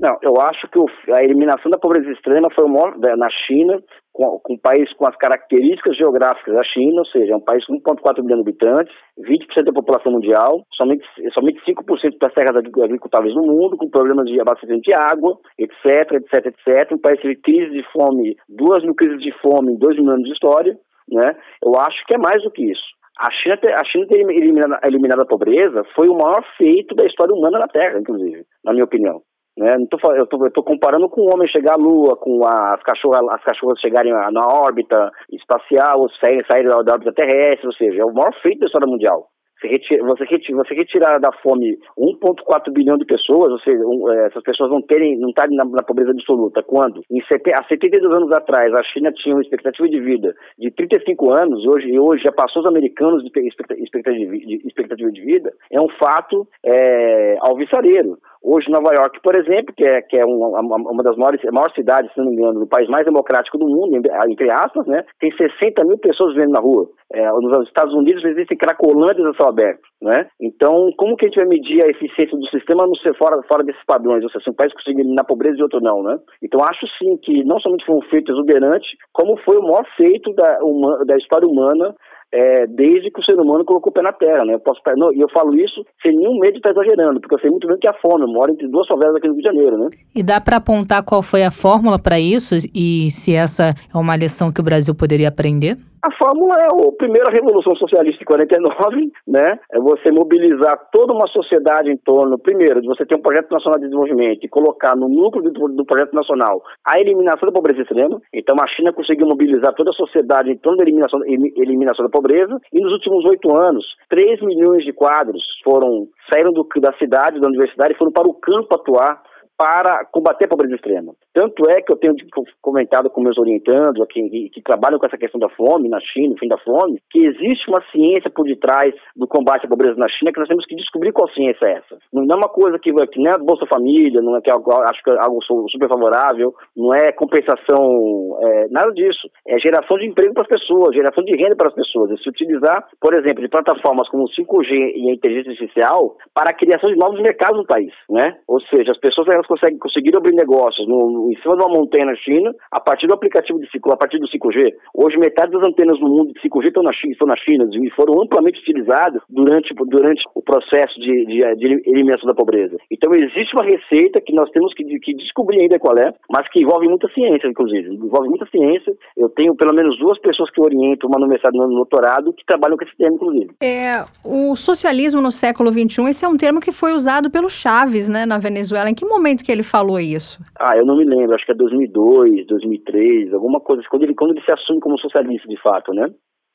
[0.00, 3.78] Não, eu acho que a eliminação da pobreza extrema foi o maior na China,
[4.14, 7.62] com, com um país com as características geográficas da China, ou seja, é um país
[7.66, 13.34] com 1,4 bilhão de habitantes, 20% da população mundial, somente, somente 5% das terras agricultáveis
[13.34, 16.92] no mundo, com problemas de abastecimento de água, etc, etc, etc.
[16.92, 20.10] Um país que teve crise de fome, duas mil crises de fome em dois mil
[20.10, 20.78] anos de história,
[21.10, 21.36] né?
[21.62, 22.88] Eu acho que é mais do que isso.
[23.18, 27.04] A China, ter, a China ter eliminado, eliminado a pobreza foi o maior feito da
[27.04, 29.20] história humana na Terra, inclusive, na minha opinião.
[29.60, 29.76] Né?
[29.76, 33.44] Não tô, eu estou comparando com o homem chegar à Lua, com as cachorras, as
[33.44, 38.32] cachorras chegarem na órbita espacial, saírem, saírem da órbita terrestre, ou seja, é o maior
[38.40, 39.28] feito da história mundial.
[39.60, 44.10] Você, retira, você, retira, você retirar da fome 1,4 bilhão de pessoas, ou seja, um,
[44.10, 46.62] é, essas pessoas não terem, não estarem na, na, pobreza absoluta.
[46.62, 47.02] Quando?
[47.10, 51.32] Em sete, há 72 anos atrás, a China tinha uma expectativa de vida de 35
[51.32, 55.88] anos, hoje, hoje já passou os americanos de expectativa de, expectativa de vida, é um
[56.02, 58.16] fato é, alvissareiro.
[58.42, 62.10] Hoje, Nova York, por exemplo, que é, que é uma, uma das maiores, maiores cidades,
[62.12, 65.84] se não me engano, do país mais democrático do mundo, entre aspas, né, tem 60
[65.84, 66.88] mil pessoas vivendo na rua.
[67.12, 69.82] É, nos Estados Unidos existem cracolândias a céu aberto.
[70.00, 70.26] Né?
[70.40, 73.62] Então, como que a gente vai medir a eficiência do sistema não ser fora, fora
[73.62, 74.22] desses padrões?
[74.24, 76.16] Ou seja, se um país conseguir eliminar a pobreza e outro não, né?
[76.42, 80.32] Então, acho sim que não somente foi um feito exuberante, como foi o maior feito
[80.32, 81.94] da, uma, da história humana
[82.32, 84.54] é, desde que o ser humano colocou o pé na terra, né?
[84.54, 84.80] Eu posso,
[85.14, 87.78] e eu falo isso sem nenhum medo de estar exagerando, porque eu sei muito bem
[87.78, 88.24] que é a fome.
[88.24, 89.88] Eu moro entre duas favelas aqui no Rio de Janeiro, né?
[90.14, 94.16] E dá para apontar qual foi a fórmula para isso e se essa é uma
[94.16, 95.76] lição que o Brasil poderia aprender?
[96.02, 99.58] A fórmula é a primeira revolução socialista de 49, né?
[99.70, 103.78] É você mobilizar toda uma sociedade em torno, primeiro, de você ter um projeto nacional
[103.78, 108.18] de desenvolvimento e colocar no núcleo do, do projeto nacional a eliminação da pobreza extrema.
[108.32, 112.58] Então a China conseguiu mobilizar toda a sociedade em torno da eliminação, eliminação da pobreza.
[112.72, 117.48] E nos últimos oito anos, 3 milhões de quadros foram saíram do, da cidade, da
[117.48, 119.20] universidade e foram para o campo atuar
[119.60, 121.12] para combater a pobreza extrema.
[121.34, 122.14] Tanto é que eu tenho
[122.62, 126.38] comentado com meus orientandos aqui, que, trabalham com essa questão da fome na China, o
[126.38, 130.32] fim da fome, que existe uma ciência por detrás do combate à pobreza na China
[130.32, 131.98] que nós temos que descobrir qual ciência é essa.
[132.10, 134.72] Não é uma coisa que, que não é Bolsa Família, não é que é algo,
[134.72, 139.28] acho que é algo super favorável, não é compensação, é, nada disso.
[139.46, 142.10] É geração de emprego para as pessoas, geração de renda para as pessoas.
[142.12, 146.48] É se utilizar, por exemplo, de plataformas como o 5G e a inteligência artificial para
[146.48, 148.38] a criação de novos mercados no país, né?
[148.48, 152.06] Ou seja, as pessoas elas conseguem, conseguiram abrir negócios no, em cima de uma montanha
[152.06, 154.72] na China a partir do aplicativo de 5, a partir do 5G.
[154.94, 157.90] Hoje, metade das antenas do mundo de 5G estão na China, estão na China e
[157.90, 162.76] foram amplamente utilizadas durante, durante o processo de, de, de, eliminação da pobreza.
[162.90, 166.62] Então, existe uma receita que nós temos que, que descobrir ainda qual é, mas que
[166.62, 167.92] envolve muita ciência, inclusive.
[167.94, 168.94] Envolve muita ciência.
[169.16, 172.32] Eu tenho pelo menos duas pessoas que orientam, uma no mestrado e uma no doutorado,
[172.32, 173.50] que trabalham com esse tema, inclusive.
[173.60, 178.08] É, o socialismo no século XXI, esse é um termo que foi usado pelo Chaves,
[178.08, 178.88] né, na Venezuela.
[178.88, 180.42] Em que momento que ele falou isso?
[180.58, 184.32] Ah, eu não me lembro, acho que é 2002, 2003, alguma coisa, quando ele, quando
[184.32, 186.06] ele se assume como socialista de fato, né?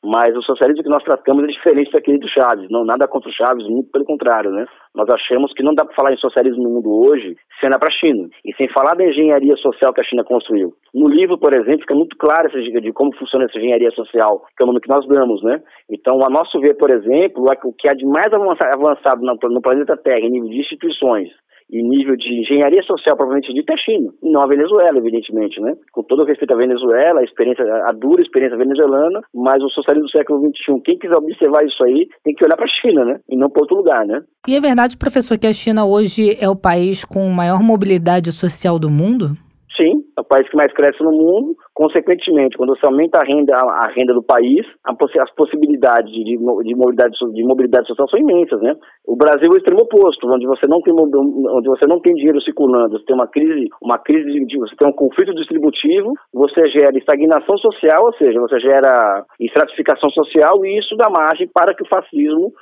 [0.06, 3.34] Mas o socialismo que nós tratamos é diferente daquele do Chaves, não nada contra o
[3.34, 4.68] Chaves, muito pelo contrário, né?
[4.94, 7.92] Nós achamos que não dá para falar em socialismo no mundo hoje sem olhar para
[7.92, 10.74] a China, e sem falar da engenharia social que a China construiu.
[10.94, 14.62] No livro, por exemplo, fica muito claro essa, de como funciona essa engenharia social, que
[14.62, 15.60] é o nome que nós damos, né?
[15.90, 20.20] Então, a nosso ver, por exemplo, o que há de mais avançado no planeta Terra
[20.20, 21.30] em nível de instituições,
[21.70, 25.74] e nível de engenharia social provavelmente dita é China, e não a Venezuela, evidentemente, né?
[25.92, 30.08] Com todo o respeito à Venezuela, a experiência, a dura experiência venezuelana, mas o socialismo
[30.08, 33.20] do século XXI, quem quiser observar isso aí, tem que olhar para a China, né?
[33.30, 34.22] E não para outro lugar, né?
[34.48, 38.78] E é verdade, professor, que a China hoje é o país com maior mobilidade social
[38.78, 39.36] do mundo?
[39.76, 43.54] Sim, é o país que mais cresce no mundo, Consequentemente, quando você aumenta a renda,
[43.54, 48.74] a renda do país, as possibilidades de, de, mobilidade, de mobilidade social são imensas, né?
[49.06, 52.42] O Brasil é o extremo oposto, onde você não tem, onde você não tem dinheiro
[52.42, 56.98] circulando, você tem uma crise, uma crise de, você tem um conflito distributivo, você gera
[56.98, 61.90] estagnação social, ou seja, você gera estratificação social e isso dá margem para que o
[61.90, 62.54] fascismo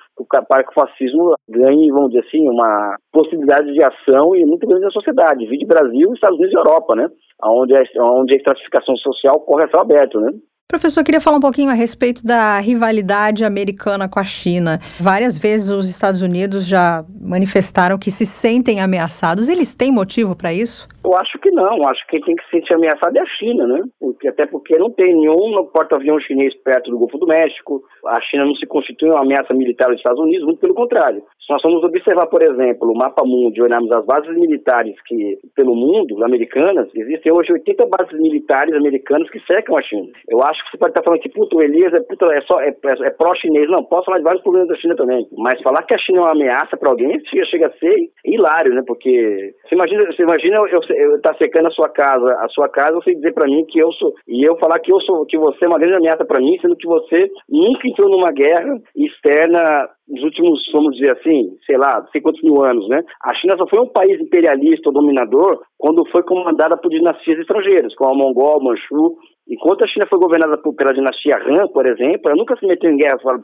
[0.47, 4.86] para que o fascismo ganhe, vamos dizer assim, uma possibilidade de ação e muito grande
[4.86, 5.45] na sociedade.
[5.47, 7.08] Vide Brasil, Estados Unidos e Europa, né?
[7.43, 10.32] Onde a, onde a estratificação social corre a céu aberto, né?
[10.68, 14.80] Professor, queria falar um pouquinho a respeito da rivalidade americana com a China.
[15.00, 19.50] Várias vezes os Estados Unidos já manifestaram que se sentem ameaçados.
[19.50, 20.88] Eles têm motivo para isso?
[21.06, 21.88] Eu acho que não.
[21.88, 23.82] Acho que quem tem que se sentir ameaçado é a China, né?
[24.00, 27.84] Porque, até porque não tem nenhum porta-avião chinês perto do Golfo do México.
[28.06, 31.22] A China não se constitui uma ameaça militar dos Estados Unidos, muito pelo contrário.
[31.46, 35.38] Se nós formos observar, por exemplo, o mapa mundo e olharmos as bases militares que,
[35.56, 40.08] pelo mundo, americanas, existem hoje 80 bases militares americanas que cercam a China.
[40.30, 42.70] Eu acho que você pode estar falando que, puto, o Elias é, é, só, é,
[42.70, 43.70] é, é pró-chinês.
[43.70, 45.28] Não, posso falar de vários problemas da China também.
[45.38, 48.74] Mas falar que a China é uma ameaça para alguém chega, chega a ser hilário,
[48.74, 48.82] né?
[48.88, 50.82] Porque você imagina, você imagina eu,
[51.22, 54.14] tá secando a sua casa, a sua casa, você dizer para mim que eu sou,
[54.28, 56.76] e eu falar que eu sou, que você é uma grande ameaça para mim, sendo
[56.76, 62.08] que você nunca entrou numa guerra externa nos últimos, vamos dizer assim, sei lá, não
[62.10, 63.04] sei quantos mil anos, né?
[63.22, 67.96] A China só foi um país imperialista ou dominador quando foi comandada por dinastias estrangeiras,
[67.96, 69.18] como a Mongol, Manchu.
[69.48, 72.90] Enquanto a China foi governada por, pela dinastia Han, por exemplo, ela nunca se meteu
[72.90, 73.40] em guerra fora,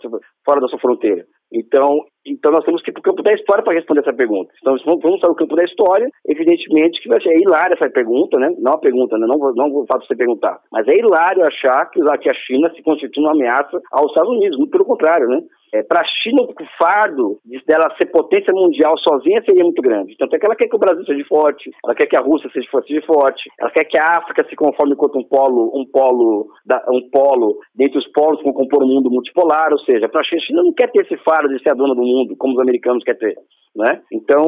[0.46, 1.26] fora da sua fronteira.
[1.52, 4.52] Então, então nós temos que ir para o campo da história para responder essa pergunta.
[4.62, 8.54] Então vamos para o campo da história, evidentemente que vai ser hilário essa pergunta, né?
[8.60, 9.26] Não a pergunta, né?
[9.28, 10.60] não, vou, não vou falar você perguntar.
[10.72, 14.58] Mas é hilário achar que, que a China se constitui uma ameaça aos Estados Unidos,
[14.58, 15.42] muito pelo contrário, né?
[15.74, 20.16] É, para a China, o fardo dela ser potência mundial sozinha seria muito grande.
[20.18, 22.50] Tanto é que ela quer que o Brasil seja forte, ela quer que a Rússia
[22.52, 25.86] seja forte, seja forte, ela quer que a África se conforme enquanto um polo, um
[25.86, 26.48] polo,
[26.92, 30.42] um polo dentre os polos que compor um mundo multipolar, ou seja, para a China,
[30.42, 32.60] a China não quer ter esse fardo de ser a dona do mundo, como os
[32.60, 33.36] americanos querem ter.
[33.76, 34.02] Né?
[34.12, 34.44] Então,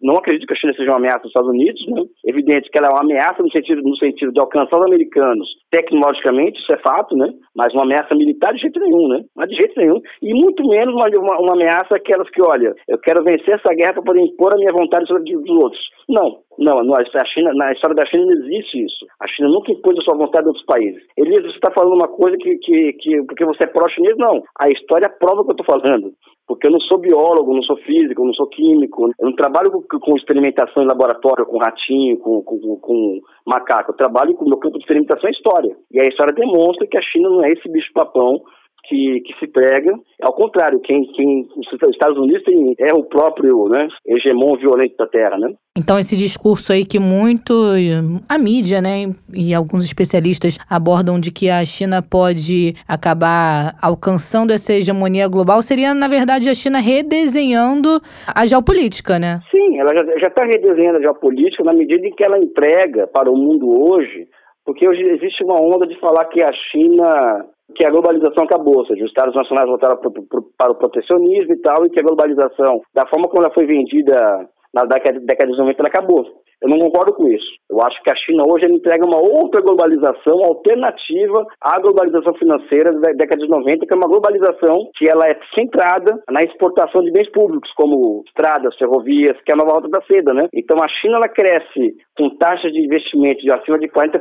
[0.00, 1.80] não acredito que a China seja uma ameaça aos Estados Unidos.
[1.88, 2.02] Né?
[2.26, 6.60] Evidente que ela é uma ameaça no sentido, no sentido de alcançar os americanos tecnologicamente,
[6.60, 7.32] isso é fato, né?
[7.56, 9.24] mas uma ameaça militar de jeito nenhum, né?
[9.34, 10.00] Mas de jeito nenhum.
[10.22, 13.94] E muito menos uma, uma, uma ameaça aquelas que, olha, eu quero vencer essa guerra
[13.94, 15.80] para poder impor a minha vontade sobre dos outros.
[16.08, 19.06] Não, não, não, a China, na história da China não existe isso.
[19.20, 21.02] A China nunca impôs a sua vontade em outros países.
[21.16, 24.16] Elias, você está falando uma coisa que, que, que porque você é pró-chinês?
[24.16, 24.42] Não.
[24.58, 26.12] A história prova o que eu estou falando
[26.46, 29.98] porque eu não sou biólogo, não sou físico, não sou químico, eu não trabalho com,
[29.98, 34.58] com experimentação em laboratório, com ratinho, com, com, com, macaco, eu trabalho com o meu
[34.58, 35.74] campo de experimentação é história.
[35.90, 38.42] E a história demonstra que a China não é esse bicho-papão
[38.84, 39.92] que, que se prega.
[40.20, 45.06] Ao contrário, quem, quem os Estados Unidos tem, é o próprio né, hegemon violento da
[45.06, 45.54] Terra, né?
[45.76, 47.54] Então esse discurso aí que muito
[48.28, 54.74] a mídia, né, e alguns especialistas abordam de que a China pode acabar alcançando essa
[54.74, 59.40] hegemonia global, seria na verdade a China redesenhando a geopolítica, né?
[59.50, 59.90] Sim, ela
[60.20, 64.28] já está redesenhando a geopolítica na medida em que ela entrega para o mundo hoje,
[64.66, 68.86] porque hoje existe uma onda de falar que a China que a globalização acabou, ou
[68.86, 72.02] seja, os Estados nacionais voltaram pro, pro, para o protecionismo e tal, e que a
[72.02, 74.16] globalização, da forma como ela foi vendida
[74.74, 76.41] na década, década de 90, ela acabou.
[76.62, 77.50] Eu não concordo com isso.
[77.68, 83.12] Eu acho que a China hoje entrega uma outra globalização alternativa à globalização financeira da
[83.12, 87.28] década de 90, que é uma globalização que ela é centrada na exportação de bens
[87.30, 90.48] públicos, como estradas, ferrovias, que é a nova rota da seda, né?
[90.54, 94.20] Então a China ela cresce com taxas de investimento de acima de 40%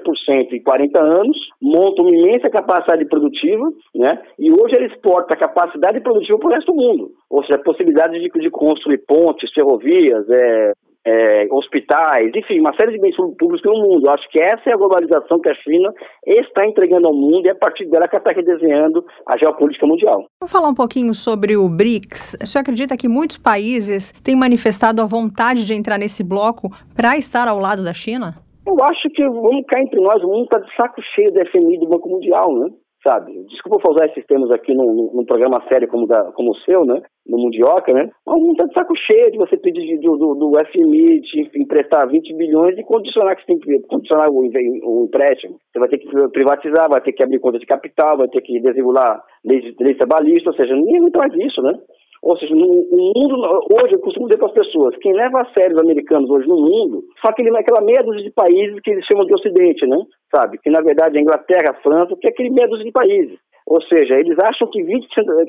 [0.51, 4.19] em 40 anos, monta uma imensa capacidade produtiva, né?
[4.39, 7.11] E hoje ela exporta a capacidade produtiva para o resto do mundo.
[7.29, 10.73] Ou seja, a possibilidade de, de construir pontes, ferrovias, é,
[11.05, 14.05] é, hospitais, enfim, uma série de bens públicos no mundo.
[14.05, 15.91] Eu acho que essa é a globalização que a China
[16.25, 20.25] está entregando ao mundo e é a partir dela que está redesenhando a geopolítica mundial.
[20.41, 22.37] Vamos falar um pouquinho sobre o BRICS.
[22.39, 27.47] Você acredita que muitos países têm manifestado a vontade de entrar nesse bloco para estar
[27.47, 28.35] ao lado da China?
[28.65, 31.79] Eu acho que, vamos cá entre nós, o mundo está de saco cheio da FMI
[31.79, 32.69] do Banco Mundial, né?
[33.03, 33.31] Sabe?
[33.45, 37.01] Desculpa usar esses termos aqui num, num programa sério como, da, como o seu, né?
[37.27, 38.09] No Mundioca, né?
[38.25, 42.07] Mas não tá de saco cheio de você pedir do, do, do FMI de emprestar
[42.07, 45.57] 20 bilhões e condicionar que você tem que condicionar o, o empréstimo.
[45.71, 48.59] Você vai ter que privatizar, vai ter que abrir conta de capital, vai ter que
[48.59, 51.73] desregular leis, leis trabalhistas, ou seja, ninguém aguenta mais isso, né?
[52.21, 53.35] Ou seja, no, mundo,
[53.73, 56.55] hoje eu costumo dizer para as pessoas, quem leva a sério os americanos hoje no
[56.55, 59.97] mundo, são aquele, aquela meia dúzia de países que eles chamam de Ocidente, né?
[60.33, 60.59] Sabe?
[60.59, 63.39] Que na verdade é a Inglaterra, a França, que é aquele meia dúzia de países.
[63.65, 65.01] Ou seja, eles acham que, 20%,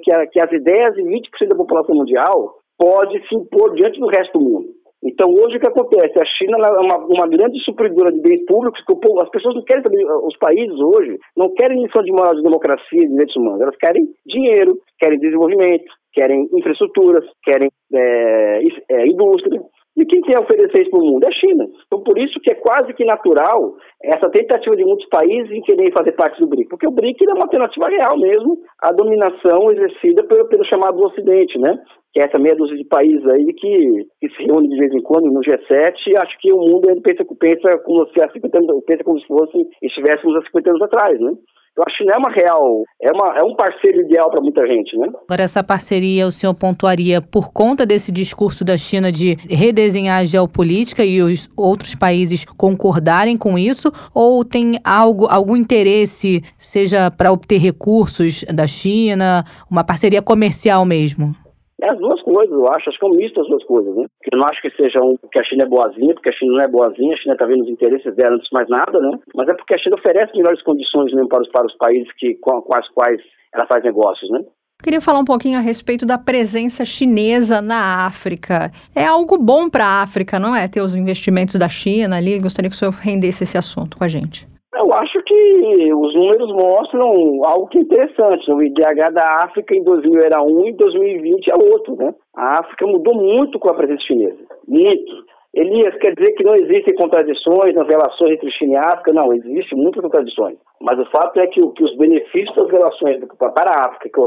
[0.02, 4.06] que, a, que as ideias de 20% da população mundial pode se impor diante do
[4.06, 4.68] resto do mundo.
[5.04, 6.14] Então, hoje o que acontece?
[6.16, 8.80] A China é uma, uma grande supridora de bens públicos,
[9.20, 13.02] as pessoas não querem saber, os países hoje não querem lição de moral de democracia
[13.02, 19.60] e de direitos humanos, elas querem dinheiro, querem desenvolvimento, querem infraestruturas, querem é, é, indústria.
[19.94, 21.24] E quem quer oferecer isso para o mundo?
[21.24, 21.66] É a China.
[21.86, 25.92] Então, por isso que é quase que natural essa tentativa de muitos países em querer
[25.92, 30.24] fazer parte do BRIC, porque o BRIC é uma alternativa real mesmo à dominação exercida
[30.24, 31.78] pelo, pelo chamado Ocidente, né?
[32.12, 35.00] que é essa meia dúzia de países aí que, que se reúne de vez em
[35.00, 38.58] quando no G7 e acho que o mundo ele pensa, pensa, como se há 50
[38.58, 41.32] anos, pensa como se fosse estivéssemos há 50 anos atrás, né?
[41.76, 44.66] Eu acho que não é uma real, é, uma, é um parceiro ideal para muita
[44.66, 45.08] gente, né?
[45.24, 50.24] Agora, essa parceria o senhor pontuaria por conta desse discurso da China de redesenhar a
[50.24, 53.90] geopolítica e os outros países concordarem com isso?
[54.14, 61.34] Ou tem algo, algum interesse, seja para obter recursos da China, uma parceria comercial mesmo?
[61.80, 62.88] É as duas coisas, eu acho.
[62.88, 64.06] Acho que é um misto das duas coisas, né?
[64.32, 66.64] Eu não acho que seja um, que a China é boazinha, porque a China não
[66.64, 69.18] é boazinha, a China está vendo os interesses dela antes de mais nada, né?
[69.34, 72.34] Mas é porque a China oferece melhores condições mesmo para os, para os países que,
[72.36, 73.20] com, com as quais
[73.54, 74.40] ela faz negócios, né?
[74.82, 78.72] Queria falar um pouquinho a respeito da presença chinesa na África.
[78.96, 80.66] É algo bom para a África, não é?
[80.66, 82.40] Ter os investimentos da China ali.
[82.40, 84.51] Gostaria que o senhor rendesse esse assunto com a gente.
[84.74, 88.50] Eu acho que os números mostram algo que é interessante.
[88.50, 92.14] O IDH da África em 2000 era um e em 2020 é outro, né?
[92.34, 94.38] A África mudou muito com a presença chinesa.
[94.66, 95.12] Muito.
[95.54, 99.12] Elias, quer dizer que não existem contradições nas relações entre China e África?
[99.12, 100.56] Não, existem muitas contradições.
[100.80, 104.22] Mas o fato é que, que os benefícios das relações para a África,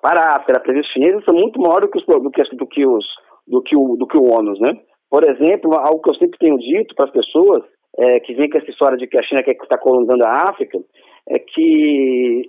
[0.00, 2.66] para a África, a presença chinesa, são muito maiores do que os, do que, do
[2.66, 3.04] que os,
[3.46, 4.72] do que o, do que o ônus, né?
[5.10, 7.62] Por exemplo, algo que eu sempre tenho dito para as pessoas
[7.98, 10.78] é, que vem com essa história de que a China quer estar colonizando a África,
[11.28, 12.42] é que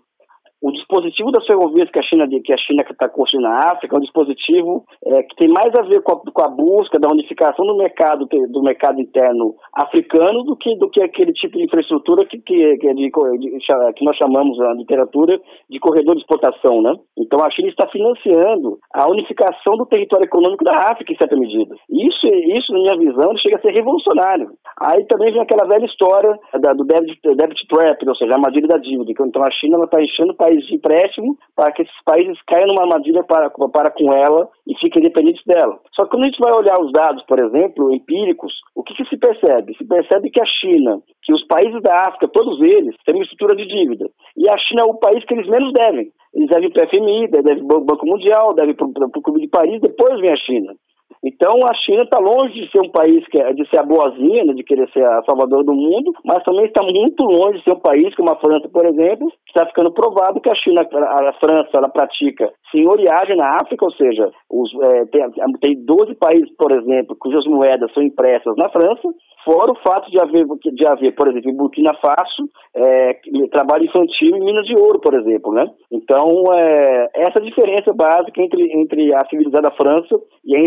[0.62, 3.97] o dispositivo das ferrovias que a China que a China está construindo na África é
[3.97, 7.65] um dispositivo é, que tem mais a ver com a, com a, busca da unificação
[7.65, 12.38] do mercado do mercado interno africano do que do que aquele tipo de infraestrutura que
[12.38, 16.93] que, que, é de, que nós chamamos na literatura de corredor de exportação, né?
[17.17, 21.76] Então a China está financiando a unificação do território econômico da África em certa medida.
[21.89, 24.52] Isso isso na minha visão chega a ser revolucionário.
[24.80, 28.78] Aí também vem aquela velha história da, do debit trap, ou seja, a armadilha da
[28.78, 29.12] dívida.
[29.12, 32.68] Então a China está enchendo o país países de empréstimo para que esses países caiam
[32.68, 35.80] numa armadilha para, para com ela e fiquem dependentes dela.
[35.94, 39.08] Só que quando a gente vai olhar os dados, por exemplo, empíricos, o que, que
[39.10, 39.76] se percebe?
[39.78, 43.56] Se percebe que a China, que os países da África, todos eles, têm uma estrutura
[43.56, 44.10] de dívida.
[44.36, 46.12] E a China é o país que eles menos devem.
[46.34, 49.48] Eles devem para o FMI, devem para o Banco Mundial, devem para o Clube de
[49.48, 50.74] Paris, depois vem a China.
[51.23, 54.45] Então a China está longe de ser um país que é, de ser a boazinha,
[54.45, 57.73] né, de querer ser a salvadora do mundo, mas também está muito longe de ser
[57.73, 61.69] um país como a França, por exemplo, está ficando provado que a China, a França,
[61.73, 65.29] ela pratica senhoriagem na África, ou seja, os, é, tem,
[65.60, 69.07] tem 12 países, por exemplo, cujas moedas são impressas na França,
[69.43, 73.19] fora o fato de haver, de haver por exemplo, em Burkina Faso, é,
[73.51, 75.65] trabalho infantil e minas de ouro, por exemplo, né?
[75.91, 80.60] Então, é, essa diferença básica entre, entre a civilizada França e a,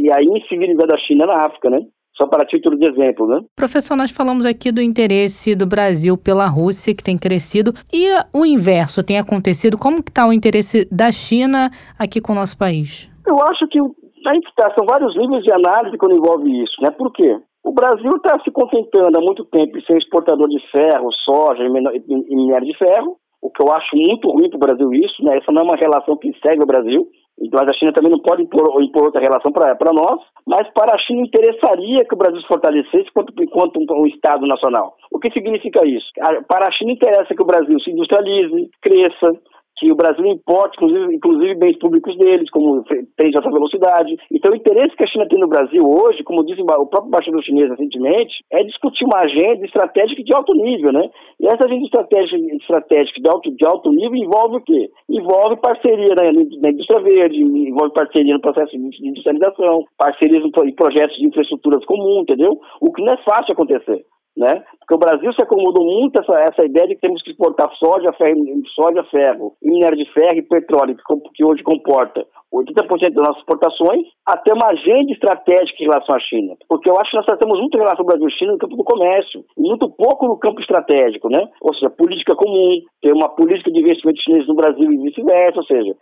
[0.00, 1.80] e a incivilizada China na África, né?
[2.16, 3.40] Só para título de exemplo, né?
[3.56, 8.44] Professor, nós falamos aqui do interesse do Brasil pela Rússia, que tem crescido, e o
[8.44, 9.78] inverso tem acontecido.
[9.78, 13.08] Como que está o interesse da China aqui com o nosso país?
[13.26, 16.90] Eu acho que aí tá, são vários níveis de análise quando envolve isso, né?
[16.90, 17.38] Por quê?
[17.64, 22.34] O Brasil está se contentando há muito tempo em ser exportador de ferro, soja e
[22.34, 25.38] minério de ferro, o que eu acho muito ruim para o Brasil isso, né?
[25.38, 27.06] Essa não é uma relação que segue o Brasil,
[27.48, 30.98] mas a China também não pode impor, impor outra relação para nós, mas para a
[30.98, 34.96] China interessaria que o Brasil se fortalecesse enquanto, enquanto um, um, Estado nacional.
[35.10, 36.06] O que significa isso?
[36.46, 39.32] Para a China interessa que o Brasil se industrialize, cresça,
[39.80, 42.84] que o Brasil importe, inclusive, inclusive bens públicos deles, como
[43.16, 44.14] trens de alta velocidade.
[44.30, 47.42] Então, o interesse que a China tem no Brasil hoje, como disse o próprio embaixador
[47.42, 51.08] chinês recentemente, é discutir uma agenda estratégica de alto nível, né?
[51.40, 54.90] E essa agenda estratégica, estratégica de, alto, de alto nível envolve o quê?
[55.08, 56.24] Envolve parceria na,
[56.60, 62.22] na indústria verde, envolve parceria no processo de industrialização, parcerias em projetos de infraestruturas comuns,
[62.22, 62.60] entendeu?
[62.82, 64.04] O que não é fácil acontecer
[64.36, 64.62] né?
[64.78, 68.12] Porque o Brasil se acomodou muito essa, essa ideia de que temos que exportar soja,
[68.12, 68.40] ferro,
[68.74, 70.96] soja, ferro, minério de ferro e petróleo,
[71.34, 76.56] que, hoje comporta 80% das nossas exportações, até uma agenda estratégica em relação à China.
[76.68, 78.76] Porque eu acho que nós temos muito em relação ao Brasil e China no campo
[78.76, 81.46] do comércio, e muito pouco no campo estratégico, né?
[81.60, 85.64] Ou seja, política comum, ter uma política de investimento chinês no Brasil e vice-versa, ou
[85.64, 85.94] seja,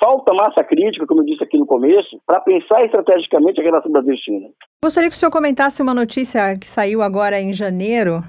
[0.00, 4.14] falta massa crítica, como eu disse aqui no começo, para pensar estrategicamente a relação Brasil
[4.14, 4.48] e China.
[4.82, 7.75] Gostaria que o senhor comentasse uma notícia que saiu agora em janeiro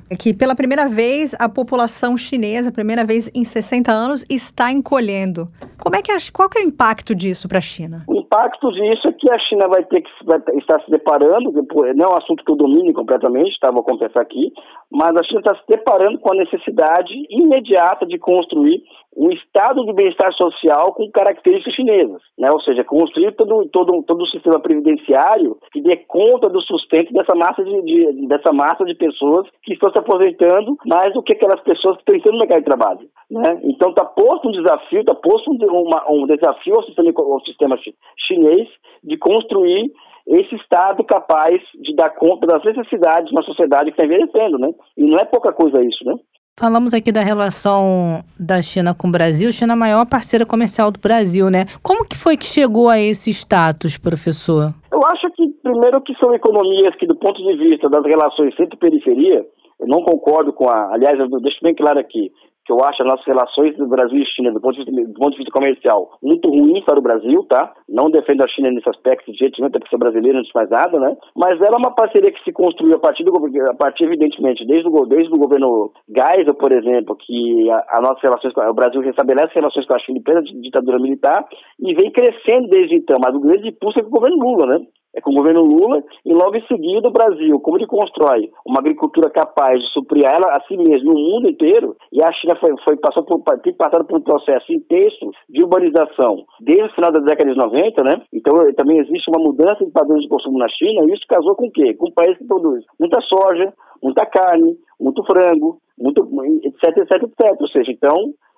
[0.09, 5.47] É que pela primeira vez a população chinesa, primeira vez em 60 anos, está encolhendo.
[5.81, 8.03] Como é que a, qual que é o impacto disso para a China?
[8.07, 11.51] O impacto disso é que a China vai ter que vai estar se deparando,
[11.95, 14.51] não é um assunto que eu domine completamente, tá, vou confessar aqui,
[14.91, 18.83] mas a China está se deparando com a necessidade imediata de construir
[19.17, 22.49] um estado de bem-estar social com características chinesas, né?
[22.51, 27.33] ou seja, construir todo, todo, todo o sistema previdenciário que dê conta do sustento dessa
[27.35, 31.59] massa de, de, dessa massa de pessoas que estão se aposentando mais do que aquelas
[31.61, 33.09] pessoas que estão entrando no mercado de trabalho.
[33.31, 33.59] Né?
[33.63, 37.79] Então está posto um desafio, está posto um, uma, um desafio ao sistema, ao sistema
[38.27, 38.69] chinês
[39.03, 39.91] de construir
[40.27, 44.69] esse Estado capaz de dar conta das necessidades de uma sociedade que está envelhecendo, né?
[44.97, 46.15] E não é pouca coisa isso, né?
[46.59, 49.51] Falamos aqui da relação da China com o Brasil.
[49.51, 51.65] China é a maior parceira comercial do Brasil, né?
[51.83, 54.73] Como que foi que chegou a esse status, professor?
[54.91, 59.45] Eu acho que, primeiro, que são economias que, do ponto de vista das relações centro-periferia,
[59.79, 60.95] eu não concordo com a.
[60.95, 62.31] Aliás, eu deixo bem claro aqui
[62.67, 65.19] que eu acho as nossas relações do Brasil e China, do ponto, de vista, do
[65.19, 67.73] ponto de vista comercial, muito ruins para o Brasil, tá?
[67.87, 70.51] Não defendo a China nesse aspecto, de jeito nenhum, até porque sou brasileiro, não diz
[70.53, 71.15] mais nada, né?
[71.33, 73.31] Mas ela é uma parceria que se construiu a partir, do,
[73.71, 78.53] a partir evidentemente, desde o, desde o governo Geisel, por exemplo, que a nossas relações,
[78.55, 81.47] o Brasil restabelece relações com a China em plena ditadura militar
[81.79, 84.85] e vem crescendo desde então, mas o grande impulso é com o governo Lula, né?
[85.15, 88.79] É com o governo Lula, e logo em seguida o Brasil, como ele constrói uma
[88.79, 92.71] agricultura capaz de suprir ela a si mesmo no mundo inteiro, e a China foi,
[92.83, 97.19] foi passou por, tem passado por um processo intenso de urbanização desde o final da
[97.19, 98.21] década de 90, né?
[98.31, 101.67] Então também existe uma mudança de padrões de consumo na China, e isso casou com
[101.67, 101.93] o quê?
[101.95, 106.21] Com um país que produz muita soja, muita carne, muito frango, muito,
[106.63, 107.59] etc, etc, etc.
[107.59, 108.15] Ou seja, então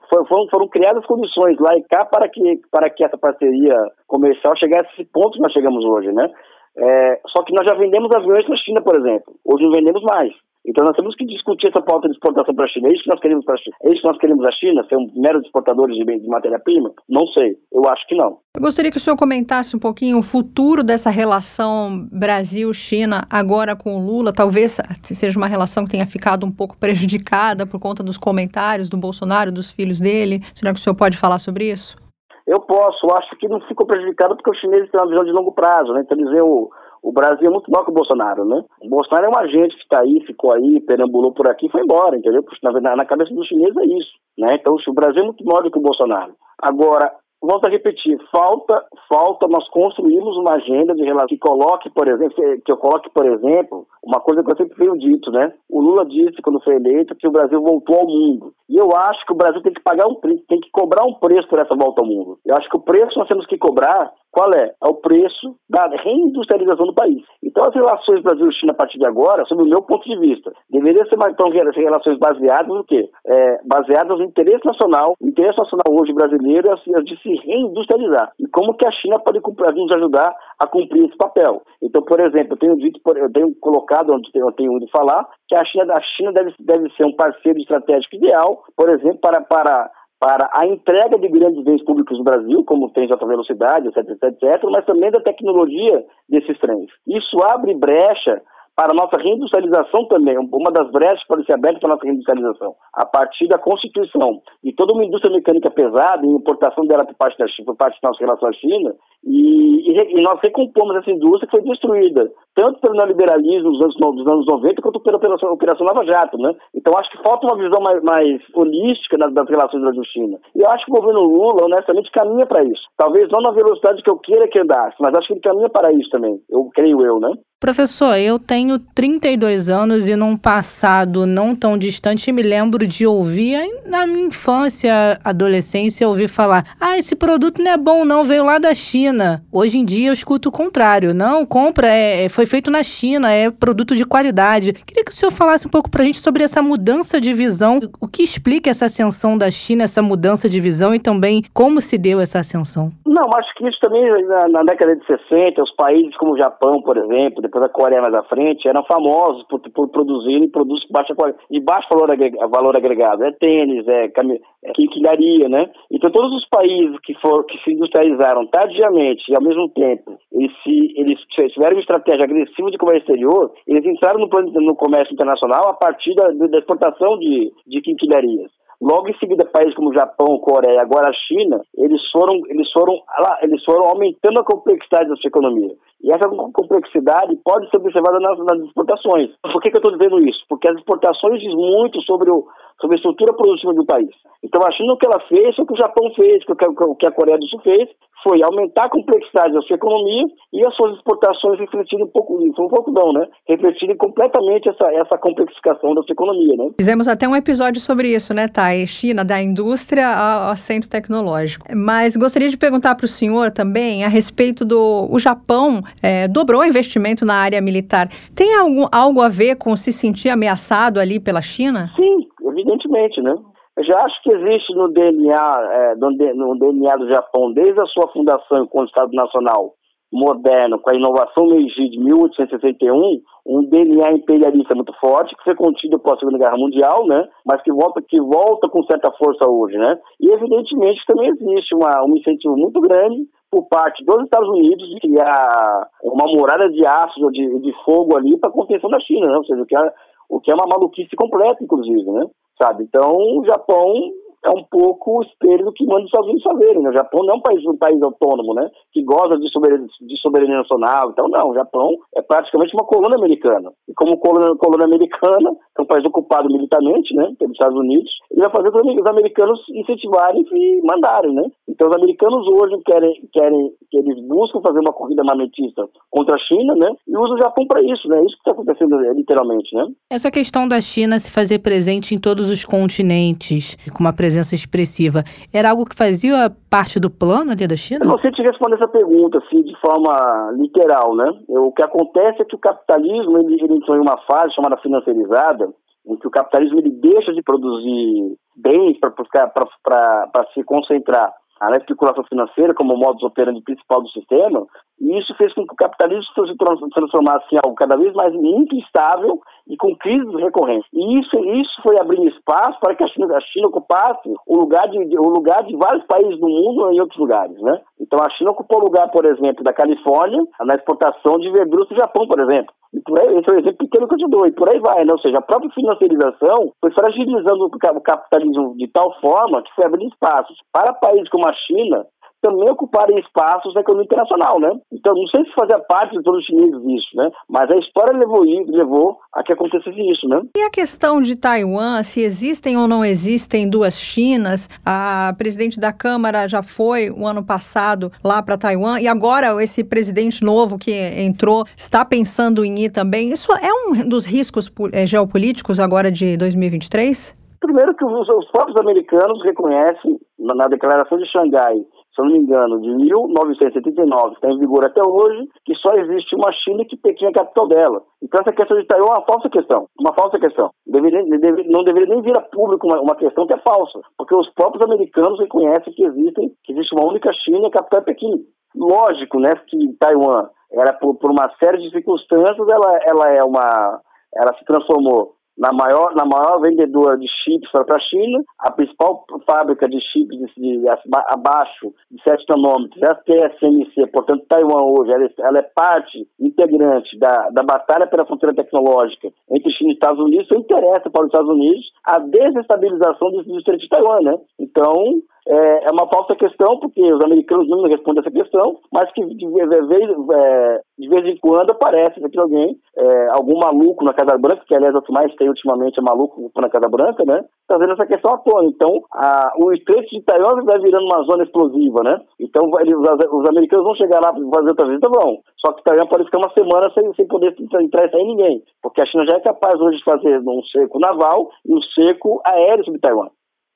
[0.09, 3.75] foram, foram criadas condições lá e cá para que, para que essa parceria
[4.07, 6.29] comercial chegasse a esse ponto que nós chegamos hoje, né?
[6.77, 9.33] É, só que nós já vendemos aviões para a China, por exemplo.
[9.45, 10.33] Hoje não vendemos mais.
[10.69, 12.89] Então nós temos que discutir essa pauta de exportação para a China.
[12.89, 13.75] É isso que nós queremos para a China?
[13.81, 14.85] É isso que nós queremos a China?
[14.87, 16.91] Ser um mero exportador de, de matéria-prima?
[17.09, 17.55] Não sei.
[17.73, 18.37] Eu acho que não.
[18.55, 23.97] Eu gostaria que o senhor comentasse um pouquinho o futuro dessa relação Brasil-China agora com
[23.97, 24.31] o Lula.
[24.31, 28.97] Talvez seja uma relação que tenha ficado um pouco prejudicada por conta dos comentários do
[28.97, 30.41] Bolsonaro, dos filhos dele.
[30.53, 31.97] Será que o senhor pode falar sobre isso?
[32.45, 33.07] Eu posso.
[33.17, 35.93] Acho que não ficou prejudicado porque os chineses têm uma visão de longo prazo.
[35.93, 36.01] Né?
[36.01, 36.69] Então eles veem o
[37.01, 38.63] o Brasil é muito maior que o Bolsonaro, né?
[38.81, 41.81] O Bolsonaro é um agente que está aí, ficou aí, perambulou por aqui e foi
[41.81, 42.43] embora, entendeu?
[42.81, 44.55] Na, na cabeça dos chineses é isso, né?
[44.59, 46.33] Então o Brasil é muito maior do que o Bolsonaro.
[46.61, 52.07] Agora, volto a repetir, falta, falta nós construirmos uma agenda de relação que coloque, por
[52.07, 52.35] exemplo,
[52.65, 55.53] que eu coloque, por exemplo, uma coisa que eu sempre tenho dito, né?
[55.69, 58.53] O Lula disse quando foi eleito que o Brasil voltou ao mundo.
[58.69, 61.13] E eu acho que o Brasil tem que pagar um preço, tem que cobrar um
[61.13, 62.37] preço por essa volta ao mundo.
[62.45, 64.71] Eu acho que o preço nós temos que cobrar qual é?
[64.81, 67.23] É o preço da reindustrialização do país.
[67.43, 71.05] Então, as relações Brasil-China a partir de agora, sob o meu ponto de vista, deveriam
[71.07, 73.09] ser mais então, relações baseadas no quê?
[73.25, 78.31] É, baseadas no interesse nacional, o interesse nacional hoje brasileiro é de se reindustrializar.
[78.39, 81.61] E como que a China pode nos ajudar a cumprir esse papel?
[81.81, 85.55] Então, por exemplo, eu tenho dito, eu tenho colocado onde eu tenho ouvido falar que
[85.55, 89.89] a China, a China deve, deve ser um parceiro estratégico ideal, por exemplo, para, para
[90.19, 93.97] para a entrega de grandes bens públicos no Brasil, como trens de alta velocidade, etc,
[93.97, 96.91] etc, etc, mas também da tecnologia desses trens.
[97.07, 98.41] Isso abre brecha
[98.79, 102.75] para a nossa reindustrialização também, uma das brechas pode ser aberta para a nossa reindustrialização,
[102.93, 107.37] a partir da constituição de toda uma indústria mecânica pesada e importação dela por parte
[107.37, 108.95] da China, por parte da nossa relação à China,
[109.25, 114.15] e, e, e, nós recompomos essa indústria que foi destruída, tanto pelo neoliberalismo dos anos,
[114.15, 116.55] dos anos 90 quanto pela Operação, Operação Lava Jato, né?
[116.73, 120.37] Então acho que falta uma visão mais, mais holística das, das relações Brasil-China.
[120.55, 122.83] E eu acho que o governo Lula, honestamente, caminha para isso.
[122.97, 125.91] Talvez não na velocidade que eu queira que andasse, mas acho que ele caminha para
[125.91, 127.33] isso também, eu creio eu, né?
[127.59, 133.59] Professor, eu tenho 32 anos e num passado não tão distante me lembro de ouvir,
[133.85, 138.59] na minha infância, adolescência, ouvir falar: ah, esse produto não é bom, não, veio lá
[138.59, 139.43] da China.
[139.51, 143.31] Hoje em dia eu escuto o contrário: não, compra, é, é foi feito na China,
[143.31, 144.73] é produto de qualidade.
[144.73, 148.07] Queria que o senhor falasse um pouco pra gente sobre essa mudança de visão, o
[148.07, 152.19] que explica essa ascensão da China, essa mudança de visão e também como se deu
[152.19, 152.91] essa ascensão.
[153.05, 156.81] Não, acho que isso também na, na década de 60, os países como o Japão,
[156.81, 160.93] por exemplo, depois a Coreia mais à frente, eram famosos por, por produzirem produtos de,
[160.93, 161.13] baixa,
[161.51, 163.23] de baixo valor, agregado, valor agregado.
[163.23, 165.69] É tênis, é, é quinquilharia, né?
[165.91, 170.51] Então todos os países que, for, que se industrializaram tardiamente e ao mesmo tempo eles,
[170.63, 171.19] se, eles
[171.53, 174.27] tiveram uma estratégia agressiva de comércio exterior, eles entraram no,
[174.61, 178.51] no comércio internacional a partir da, da exportação de, de quinquilharias.
[178.81, 182.95] Logo em seguida, países como Japão, Coreia, agora a China, eles foram, eles foram,
[183.41, 185.75] eles foram aumentando a complexidade da sua economia.
[186.01, 189.31] E essa complexidade pode ser observada nas, nas exportações.
[189.41, 190.45] Por que, que eu estou dizendo isso?
[190.47, 192.47] Porque as exportações diz muito sobre, o,
[192.79, 194.09] sobre a estrutura produtiva do país.
[194.43, 197.11] Então a China o que ela fez o que o Japão fez, o que a
[197.11, 197.89] Coreia do Sul fez,
[198.23, 202.61] foi aumentar a complexidade da sua economia e as suas exportações refletirem um pouco isso,
[202.61, 203.25] um pouco não, né?
[203.47, 206.71] Refletirem completamente essa, essa complexificação da sua economia, né?
[206.77, 208.85] Fizemos até um episódio sobre isso, né, Thay?
[208.87, 211.65] China, da indústria ao, ao centro tecnológico.
[211.73, 216.61] Mas gostaria de perguntar para o senhor também a respeito do o Japão é, dobrou
[216.61, 218.09] o investimento na área militar.
[218.35, 221.91] Tem algum, algo a ver com se sentir ameaçado ali pela China?
[221.95, 222.27] Sim,
[222.59, 223.35] evidentemente, né?
[223.77, 228.11] Eu já acho que existe no DNA, é, no, DNA do Japão, desde a sua
[228.11, 229.73] fundação como Estado Nacional
[230.11, 235.97] moderno, com a inovação Meiji de 1861, um DNA imperialista muito forte, que foi contido
[235.97, 237.27] após a Segunda Guerra Mundial, né?
[237.45, 239.77] mas que volta, que volta com certa força hoje.
[239.77, 239.97] Né?
[240.19, 244.99] E, evidentemente, também existe uma, um incentivo muito grande por parte dos Estados Unidos de
[244.99, 249.37] criar uma muralha de aço de, de fogo ali para contenção da China, né?
[249.37, 249.93] ou seja, o que, é,
[250.29, 252.25] o que é uma maluquice completa, inclusive, né?
[252.61, 252.83] Sabe?
[252.83, 254.11] Então, o Japão
[254.45, 256.81] é um pouco o espelho do que manda os Estados Unidos fazerem.
[256.81, 256.89] Né?
[256.89, 258.69] O Japão não é um país, um país autônomo, né?
[258.93, 261.11] Que goza de soberania, de soberania nacional.
[261.11, 263.71] Então, não, o Japão é praticamente uma colônia americana.
[263.87, 267.33] E como colônia, colônia americana, é um país ocupado militarmente, né?
[267.37, 271.43] Pelos Estados Unidos, ele vai fazer os americanos incentivarem e mandarem, né?
[271.67, 276.39] Então, os americanos hoje querem, querem que eles buscam fazer uma corrida armamentista contra a
[276.39, 276.91] China, né?
[277.07, 278.19] E usam o Japão para isso, né?
[278.23, 279.85] Isso que está acontecendo é, literalmente, né?
[280.09, 284.53] Essa questão da China se fazer presente em todos os continentes, com uma presença presença
[284.53, 288.05] expressiva, era algo que fazia parte do plano ali da China?
[288.05, 290.13] Eu não sei te responder essa pergunta assim, de forma
[290.53, 291.33] literal, né?
[291.49, 295.67] O que acontece é que o capitalismo ele, ele entrou em uma fase chamada financeirizada,
[296.05, 302.73] em que o capitalismo ele deixa de produzir bens para se concentrar na especulação financeira
[302.73, 304.65] como modus operandi principal do sistema,
[305.01, 306.55] e isso fez com que o capitalismo se
[306.93, 309.39] transformasse em algo cada vez mais muito instável
[309.69, 310.89] e com crises recorrentes.
[310.91, 314.89] E isso, isso foi abrindo espaço para que a China, a China ocupasse o lugar,
[314.89, 317.55] de, o lugar de vários países do mundo em outros lugares.
[317.61, 317.79] Né?
[318.01, 321.95] Então a China ocupou o lugar, por exemplo, da Califórnia na exportação de verduras do
[321.95, 322.73] Japão, por exemplo.
[322.91, 324.79] E por aí, esse é um exemplo pequeno que eu te dou, e por aí
[324.79, 325.13] vai, né?
[325.13, 330.11] Ou seja, a própria financiarização foi fragilizando o capitalismo de tal forma que foi abrindo
[330.11, 332.03] espaços para países como a China
[332.41, 334.71] também ocuparem espaços na economia internacional, né?
[334.91, 337.29] Então, não sei se fazia parte de todos os chineses isso, né?
[337.49, 340.41] Mas a história levou, levou a que acontecesse isso, né?
[340.55, 345.91] E a questão de Taiwan, se existem ou não existem duas Chinas, a presidente da
[345.91, 350.91] Câmara já foi o ano passado lá para Taiwan e agora esse presidente novo que
[350.91, 353.31] entrou está pensando em ir também.
[353.31, 357.37] Isso é um dos riscos eh, geopolíticos agora de 2023?
[357.59, 361.75] Primeiro que os, os próprios americanos reconhecem na, na declaração de Xangai
[362.15, 366.51] se não me engano, de 1979, está em vigor até hoje, que só existe uma
[366.51, 368.01] China que Pequim é a capital dela.
[368.21, 370.71] Então essa questão de Taiwan é uma falsa questão, uma falsa questão.
[370.87, 374.35] Deveria, deve, não deveria nem vir a público uma, uma, questão que é falsa, porque
[374.35, 378.03] os próprios americanos reconhecem que existem, que existe uma única China e a capital é
[378.03, 378.45] Pequim.
[378.75, 383.99] Lógico, né, que Taiwan, era por, por uma série de circunstâncias, ela, ela é uma,
[384.35, 389.25] ela se transformou na maior, na maior vendedora de chips para a China, a principal
[389.45, 390.87] fábrica de chips de, de,
[391.27, 397.49] abaixo de 7 nanômetros a TSMC, portanto, Taiwan hoje ela, ela, é parte integrante da,
[397.49, 401.49] da batalha pela fronteira tecnológica entre China e Estados Unidos, isso interessa para os Estados
[401.49, 404.37] Unidos a desestabilização do estreito de Taiwan, né?
[404.57, 409.23] Então, é, é uma falsa questão, porque os americanos não respondem essa questão, mas que
[409.25, 414.37] de vez, é, de vez em quando aparece aqui alguém, é, algum maluco na Casa
[414.37, 417.43] Branca, que aliás é o que mais tem ultimamente é maluco na Casa Branca, né?
[417.67, 418.67] Trazendo essa questão à tona.
[418.67, 422.19] Então, a, o estreito de Taiwan vai virando uma zona explosiva, né?
[422.39, 425.37] Então, eles, os, americanos vão chegar lá para fazer outra visita, vão.
[425.57, 429.01] Só que Taiwan pode ficar uma semana sem, sem poder entrar e sair ninguém, porque
[429.01, 432.85] a China já é capaz hoje de fazer um cerco naval e um cerco aéreo
[432.85, 433.29] sobre Taiwan.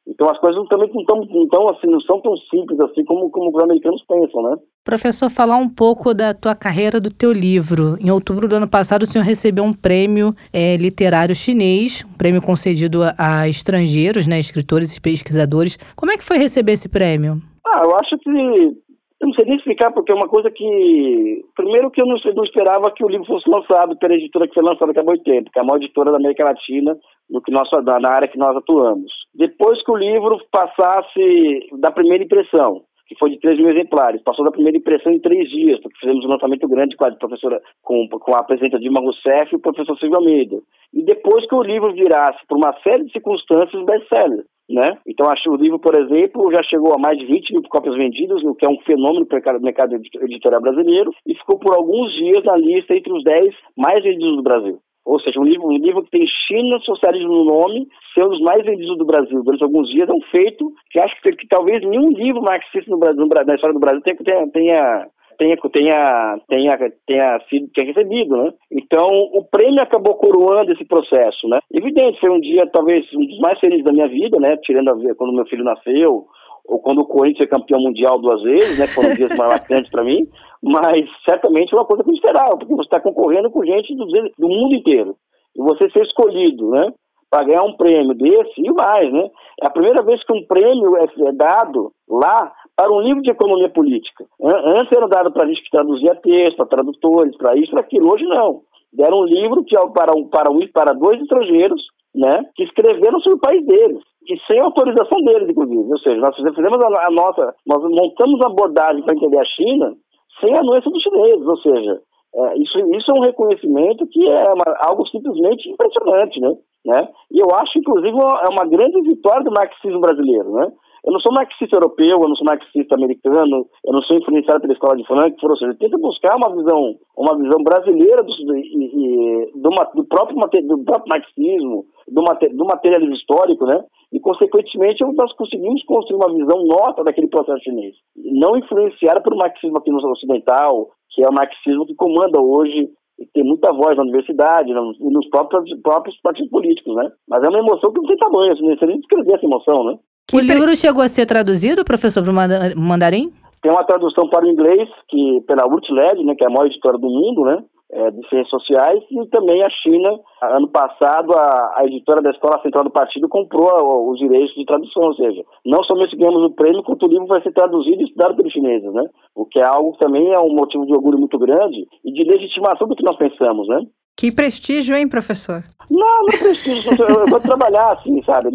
[0.07, 3.29] Então as coisas também não, tão, não, tão, assim, não são tão simples assim como,
[3.29, 4.57] como os americanos pensam, né?
[4.83, 7.97] Professor, falar um pouco da tua carreira, do teu livro.
[8.01, 12.41] Em outubro do ano passado, o senhor recebeu um prêmio é, literário chinês, um prêmio
[12.41, 15.77] concedido a, a, estrangeiros, né, escritores e pesquisadores.
[15.95, 17.41] Como é que foi receber esse prêmio?
[17.65, 21.45] Ah, eu acho que eu não sei nem explicar, porque é uma coisa que.
[21.55, 24.63] Primeiro, que eu não, não esperava que o livro fosse lançado pela editora que foi
[24.63, 26.97] lançada há muito tempo, que é a maior editora da América Latina,
[27.29, 27.69] no que nós,
[28.01, 29.22] na área que nós atuamos.
[29.35, 34.45] Depois que o livro passasse da primeira impressão, que foi de 3 mil exemplares, passou
[34.45, 38.07] da primeira impressão em três dias, porque fizemos um lançamento grande com a professora, com,
[38.07, 40.57] com a presidenta Dilma Rousseff e o professor Silvio Almeida.
[40.93, 44.45] E depois que o livro virasse, por uma série de circunstâncias, best-seller.
[44.69, 44.97] né?
[45.07, 47.95] Então, acho que o livro, por exemplo, já chegou a mais de 20 mil cópias
[47.95, 52.43] vendidas, o que é um fenômeno no mercado editorial brasileiro, e ficou por alguns dias
[52.43, 54.79] na lista entre os 10 mais vendidos do Brasil.
[55.05, 58.41] Ou seja, um livro, um livro que tem China Socialismo no nome, ser um dos
[58.41, 61.81] mais vendidos do Brasil durante alguns dias, é um feito que acho que, que talvez
[61.81, 66.77] nenhum livro marxista no Brasil, na história do Brasil tenha, tenha, tenha tenha, tenha, tenha,
[67.05, 68.53] tenha sido tenha recebido, né?
[68.71, 71.57] Então o prêmio acabou coroando esse processo, né?
[71.71, 74.57] Evidente, foi um dia talvez um dos mais felizes da minha vida, né?
[74.63, 76.25] Tirando a, quando meu filho nasceu
[76.65, 78.87] ou quando o Corinthians foi campeão mundial duas vezes, né?
[78.87, 80.27] Foram dias marcantes para mim,
[80.63, 82.13] mas certamente é uma coisa que
[82.57, 85.15] porque você está concorrendo com gente do, do mundo inteiro
[85.55, 86.93] e você ser escolhido, né?
[87.29, 89.27] Para ganhar um prêmio desse e mais, né?
[89.61, 93.29] É a primeira vez que um prêmio é, é dado lá para um livro de
[93.29, 94.25] economia política.
[94.41, 98.11] Antes era dado para gente que traduzia texto, para tradutores, para isso, para aquilo.
[98.11, 98.61] Hoje não.
[98.93, 101.81] Deram um livro que, para, um, para, um, para dois estrangeiros
[102.15, 105.91] né, que escreveram sobre o país deles, que sem autorização deles, inclusive.
[105.91, 109.93] Ou seja, nós fizemos a nossa, nós montamos a abordagem para entender a China
[110.39, 112.01] sem a anuência dos chineses, ou seja,
[112.35, 116.51] é, isso, isso é um reconhecimento que é uma, algo simplesmente impressionante, né?
[116.85, 117.07] né?
[117.31, 120.71] E eu acho, inclusive, uma, é uma grande vitória do marxismo brasileiro, né?
[121.05, 124.73] Eu não sou marxista europeu, eu não sou marxista americano, eu não sou influenciado pela
[124.73, 130.05] escola de Frankfurt, ou seja, tenta buscar uma visão, uma visão brasileira do, do, do,
[130.05, 132.23] próprio, do próprio marxismo, do,
[132.53, 133.83] do materialismo histórico, né?
[134.13, 139.77] E, consequentemente, nós conseguimos construir uma visão nossa daquele processo chinês, não influenciada pelo marxismo
[139.77, 142.89] aqui no ocidental, que é o marxismo que comanda hoje
[143.19, 147.11] e tem muita voz na universidade e nos próprios, próprios partidos políticos, né?
[147.27, 149.83] Mas é uma emoção que não tem tamanho, você não sei nem descrever essa emoção,
[149.83, 149.97] né?
[150.27, 153.31] Que o livro chegou a ser traduzido, professor, para o mandarim?
[153.61, 156.97] Tem uma tradução para o inglês, que pela Urtled, né, que é a maior editora
[156.97, 160.19] do mundo, né, é, de ciências sociais, e também a China.
[160.41, 165.03] Ano passado, a, a editora da Escola Central do Partido comprou os direitos de tradução,
[165.03, 168.35] ou seja, não somente ganhamos o prêmio, quanto o livro vai ser traduzido e estudado
[168.35, 169.05] pelos chineses, né?
[169.35, 172.23] O que é algo que também é um motivo de orgulho muito grande e de
[172.23, 173.79] legitimação do que nós pensamos, né?
[174.15, 175.63] Que prestígio, hein, professor?
[175.89, 176.91] Não, não prestígio.
[177.01, 178.49] eu, vou trabalhar assim, sabe?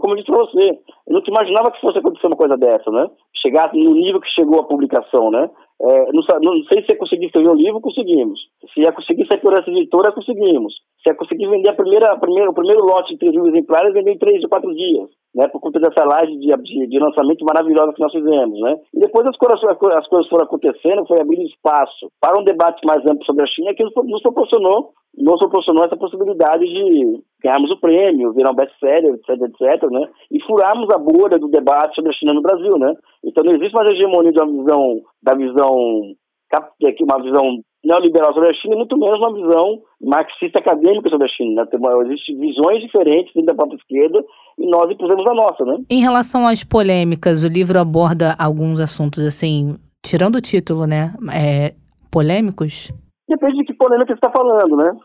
[0.00, 3.08] Como eu disse pra você, eu não imaginava que fosse acontecer uma coisa dessa, né?
[3.42, 5.48] Chegar no nível que chegou a publicação, né?
[5.80, 8.40] É, não, não, sei se ia conseguir escrever o livro, conseguimos.
[8.74, 10.74] Se ia conseguir sair por essa editora, conseguimos.
[11.02, 13.94] Se ia conseguir vender a primeira, a primeira, o primeiro lote de 3 mil exemplares,
[13.94, 15.48] vender em 3 ou 4 dias, né?
[15.48, 18.76] Por conta dessa live de, de, de, lançamento maravilhosa que nós fizemos, né?
[18.94, 23.04] E depois as coisas, as coisas foram acontecendo, foi abrindo espaço para um debate mais
[23.06, 28.32] amplo sobre a China, que nos proporcionou nos proporcionou essa possibilidade de ganharmos o prêmio,
[28.32, 30.08] virar um best-seller, etc, etc, né?
[30.30, 32.94] E furarmos a bolha do debate sobre a China no Brasil, né?
[33.24, 36.14] Então não existe mais hegemonia uma visão, da visão,
[37.00, 41.30] uma visão neoliberal sobre a China, e muito menos uma visão marxista acadêmica sobre a
[41.30, 41.62] China.
[41.64, 41.90] Né?
[42.06, 44.24] Existem visões diferentes dentro da própria esquerda
[44.58, 45.78] e nós impusemos a nossa, né?
[45.88, 51.14] Em relação às polêmicas, o livro aborda alguns assuntos, assim, tirando o título, né?
[51.32, 51.74] É,
[52.10, 52.92] polêmicos?
[53.28, 54.96] Depende de que polêmica você está falando, né?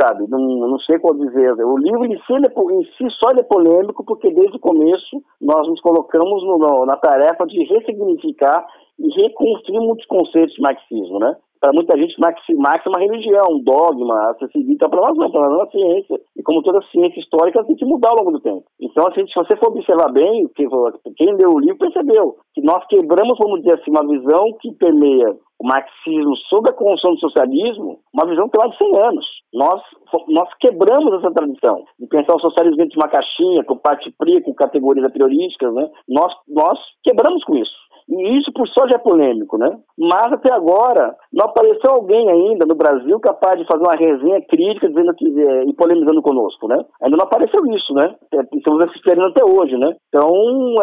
[0.00, 1.52] Sabe, não, não sei qual dizer.
[1.64, 5.66] O livro em si, é, em si só é polêmico porque desde o começo nós
[5.66, 8.64] nos colocamos no, na tarefa de ressignificar
[8.96, 11.36] e reconstruir muitos conceitos de marxismo, né?
[11.62, 12.42] Para muita gente, Marx,
[12.84, 14.90] é uma religião, um dogma, a ser seguido.
[14.90, 16.20] Para nós não, para nós é uma ciência.
[16.36, 18.64] E como toda ciência histórica, tem que mudar ao longo do tempo.
[18.80, 23.38] Então, assim, se você for observar bem, quem leu o livro percebeu que nós quebramos,
[23.38, 28.26] vamos dizer assim, uma visão que permeia o marxismo sobre a construção do socialismo, uma
[28.26, 29.26] visão que mais de 100 anos.
[29.54, 29.80] Nós,
[30.28, 34.42] nós quebramos essa tradição de pensar o socialismo dentro de uma caixinha, com parte fria,
[34.42, 35.88] com categorias apriorísticas, né?
[36.08, 37.82] Nós, nós quebramos com isso.
[38.12, 39.74] E isso por só já é polêmico, né?
[39.96, 44.86] Mas até agora não apareceu alguém ainda no Brasil capaz de fazer uma resenha crítica
[44.86, 46.76] dizendo que, é, e polemizando conosco, né?
[47.02, 48.14] Ainda não apareceu isso, né?
[48.34, 49.96] É, estamos esperando até hoje, né?
[50.08, 50.28] Então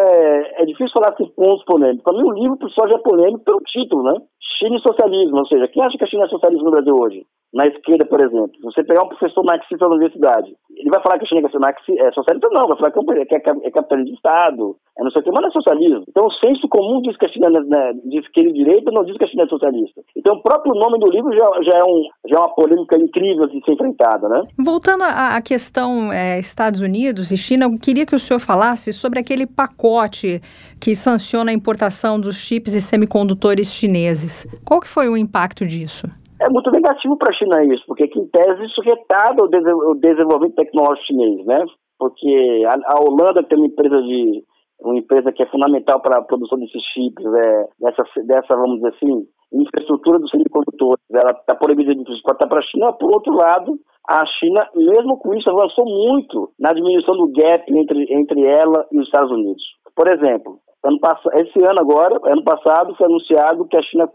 [0.02, 2.04] é, é difícil falar de pontos polêmicos.
[2.04, 4.16] Para mim o livro por só já é polêmico pelo título, né?
[4.58, 7.26] China e socialismo, ou seja, quem acha que a China é socialismo no Brasil hoje?
[7.54, 11.26] Na esquerda, por exemplo, você pegar um professor marxista na universidade, ele vai falar que
[11.26, 12.48] a China é socialista?
[12.52, 15.42] Não, vai falar que é, é capitalismo de Estado, é não sei o que, mas
[15.42, 16.04] não é socialismo.
[16.08, 17.94] Então o senso comum diz que a China é, né,
[18.34, 20.02] que ele é direita, não diz que a China é socialista.
[20.16, 23.48] Então o próprio nome do livro já, já, é, um, já é uma polêmica incrível
[23.48, 24.44] de ser enfrentada, né?
[24.58, 29.20] Voltando à, questão é, Estados Unidos e China, eu queria que o senhor falasse sobre
[29.20, 30.40] aquele pacote
[30.80, 34.46] que sanciona a importação dos chips e semicondutores chineses.
[34.66, 36.08] Qual que foi o impacto disso?
[36.42, 41.08] É muito negativo para a China isso, porque em tese isso retarda o desenvolvimento tecnológico
[41.08, 41.66] chinês, né?
[41.98, 44.44] Porque a, a Holanda tem uma empresa de
[44.82, 48.96] uma empresa que é fundamental para a produção desses chips, é, dessa, dessa, vamos dizer
[48.96, 52.94] assim, infraestrutura dos semicondutores, ela está proibida de exportar para a China.
[52.94, 53.78] Por outro lado,
[54.08, 59.00] a China, mesmo com isso, avançou muito na diminuição do gap entre, entre ela e
[59.00, 59.64] os Estados Unidos.
[59.96, 60.98] Por exemplo, ano
[61.36, 64.10] esse ano agora, ano passado, foi anunciado que a China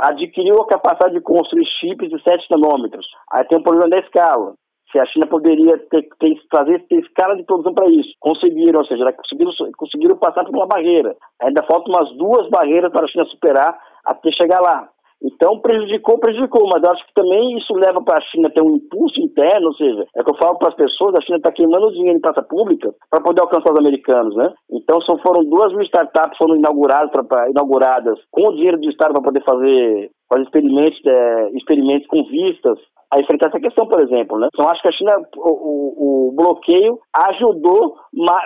[0.00, 3.06] adquiriu a capacidade de construir chips de 7 nanômetros.
[3.32, 4.54] Aí tem um problema da escala.
[4.90, 8.10] Se a China poderia ter, ter, fazer ter escala de produção para isso.
[8.20, 11.16] Conseguiram, ou seja, conseguiram, conseguiram passar por uma barreira.
[11.40, 14.88] Ainda faltam umas duas barreiras para a China superar até chegar lá.
[15.22, 19.20] Então prejudicou, prejudicou, mas acho que também isso leva para a China ter um impulso
[19.20, 22.18] interno, ou seja, é que eu falo para as pessoas, a China está queimando dinheiro
[22.18, 24.52] em praça pública para poder alcançar os americanos, né?
[24.70, 28.90] Então só foram duas mil startups foram inauguradas, pra, pra, inauguradas com o dinheiro do
[28.90, 32.78] Estado para poder fazer, fazer experimentos, é, experimentos com vistas
[33.12, 34.48] a enfrentar essa questão, por exemplo, né?
[34.52, 36.98] Então acho que a China, o, o, o bloqueio
[37.28, 37.96] ajudou,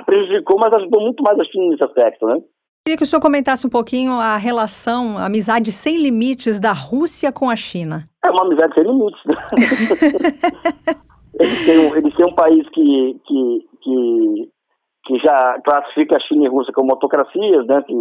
[0.05, 2.37] prejudicou, mas ajudou muito mais a China nesse aspecto, né?
[2.87, 7.33] Queria que o senhor comentasse um pouquinho a relação, a amizade sem limites da Rússia
[7.33, 8.09] com a China.
[8.25, 9.21] É uma amizade sem limites.
[9.27, 10.95] Né?
[11.35, 14.49] eles, têm um, eles têm um país que, que, que,
[15.07, 17.83] que já classifica a China e a Rússia como autocracias, né?
[17.87, 17.95] Que,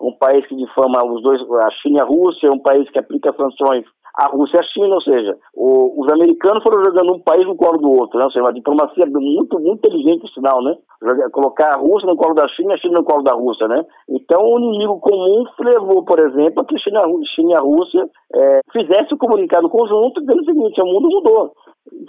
[0.00, 3.32] um país que difama os dois, a China e a Rússia, um país que aplica
[3.32, 3.84] sanções
[4.16, 7.54] a Rússia e a China, ou seja, o, os americanos foram jogando um país no
[7.54, 8.24] colo do outro, né?
[8.24, 10.74] ou seja, uma diplomacia muito, muito inteligente, por sinal, né?
[11.32, 13.84] Colocar a Rússia no colo da China e a China no colo da Rússia, né?
[14.08, 17.02] Então, o inimigo comum levou, por exemplo, a que a China,
[17.34, 21.52] China e a Rússia é, fizessem um comunicado conjunto dizendo o seguinte, o mundo mudou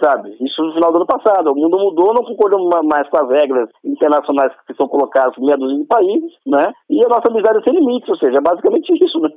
[0.00, 0.36] sabe?
[0.40, 1.50] Isso no final do ano passado.
[1.50, 5.56] O mundo mudou, não concordamos mais com as regras internacionais que são colocadas por meia
[5.56, 6.72] dúzia de países, né?
[6.88, 9.30] E a nossa amizade é sem limites, ou seja, é basicamente isso, né?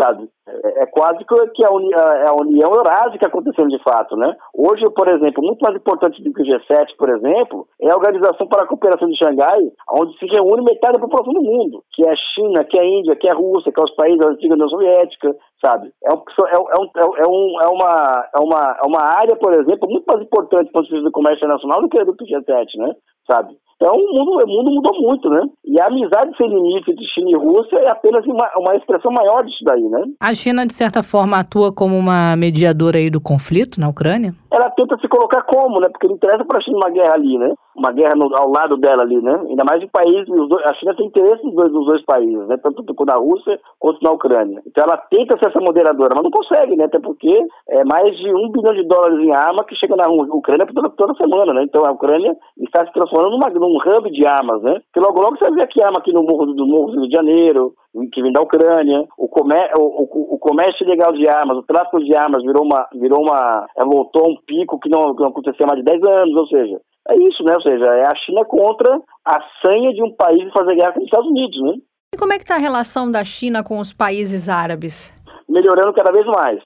[0.00, 0.28] Sabe?
[0.46, 4.34] É, é quase que a, uni, a, a União Eurásica acontecendo de fato, né?
[4.54, 8.46] Hoje, por exemplo, muito mais importante do que o G7, por exemplo, é a Organização
[8.46, 9.60] para a Cooperação de Xangai,
[9.92, 12.86] onde se reúne metade da população do mundo, que é a China, que é a
[12.86, 15.34] Índia, que é a Rússia, que é os países da antiga União Soviética,
[15.64, 15.92] sabe?
[16.04, 19.52] É, um, é, é, um, é, um, é, uma, é, uma, é uma área, por
[19.52, 22.24] exemplo, muito mais importante do ponto de vista do comércio internacional do que do que
[22.24, 22.94] o G7, né?
[23.30, 23.56] Sabe?
[23.80, 25.40] Então o mundo, o mundo mudou muito, né?
[25.64, 29.44] E a amizade sem limite de China e Rússia é apenas uma, uma expressão maior
[29.44, 30.02] disso daí, né?
[30.20, 34.34] A China, de certa forma, atua como uma mediadora aí do conflito na Ucrânia?
[34.50, 35.88] Ela tenta se colocar como, né?
[35.88, 37.54] Porque não interessa para a China uma guerra ali, né?
[37.76, 39.38] Uma guerra no, ao lado dela ali, né?
[39.48, 40.26] Ainda mais em países,
[40.64, 42.56] a China tem interesse nos dois, nos dois países, né?
[42.56, 44.60] Tanto na Rússia quanto na Ucrânia.
[44.66, 46.86] Então ela tenta ser essa moderadora, mas não consegue, né?
[46.86, 47.30] Até porque
[47.68, 51.14] é mais de um bilhão de dólares em arma que chega na Ucrânia toda, toda
[51.14, 51.62] semana, né?
[51.62, 54.80] Então a Ucrânia está se transformando numa, num hub de armas, né?
[54.92, 57.16] Que logo logo você ver aqui arma aqui no Morro do, Morro do Rio de
[57.16, 57.74] Janeiro,
[58.12, 61.98] que vem da Ucrânia, o, comér o, o, o, comércio ilegal de armas, o tráfico
[62.00, 65.68] de armas virou uma, virou uma, é, um pico que não, que não acontecia há
[65.68, 67.54] mais de 10 anos, ou seja, é isso, né?
[67.54, 71.06] Ou seja, é a China contra a sanha de um país fazer guerra com os
[71.06, 71.74] Estados Unidos, né?
[72.14, 75.12] E como é que está a relação da China com os países árabes?
[75.48, 76.60] Melhorando cada vez mais.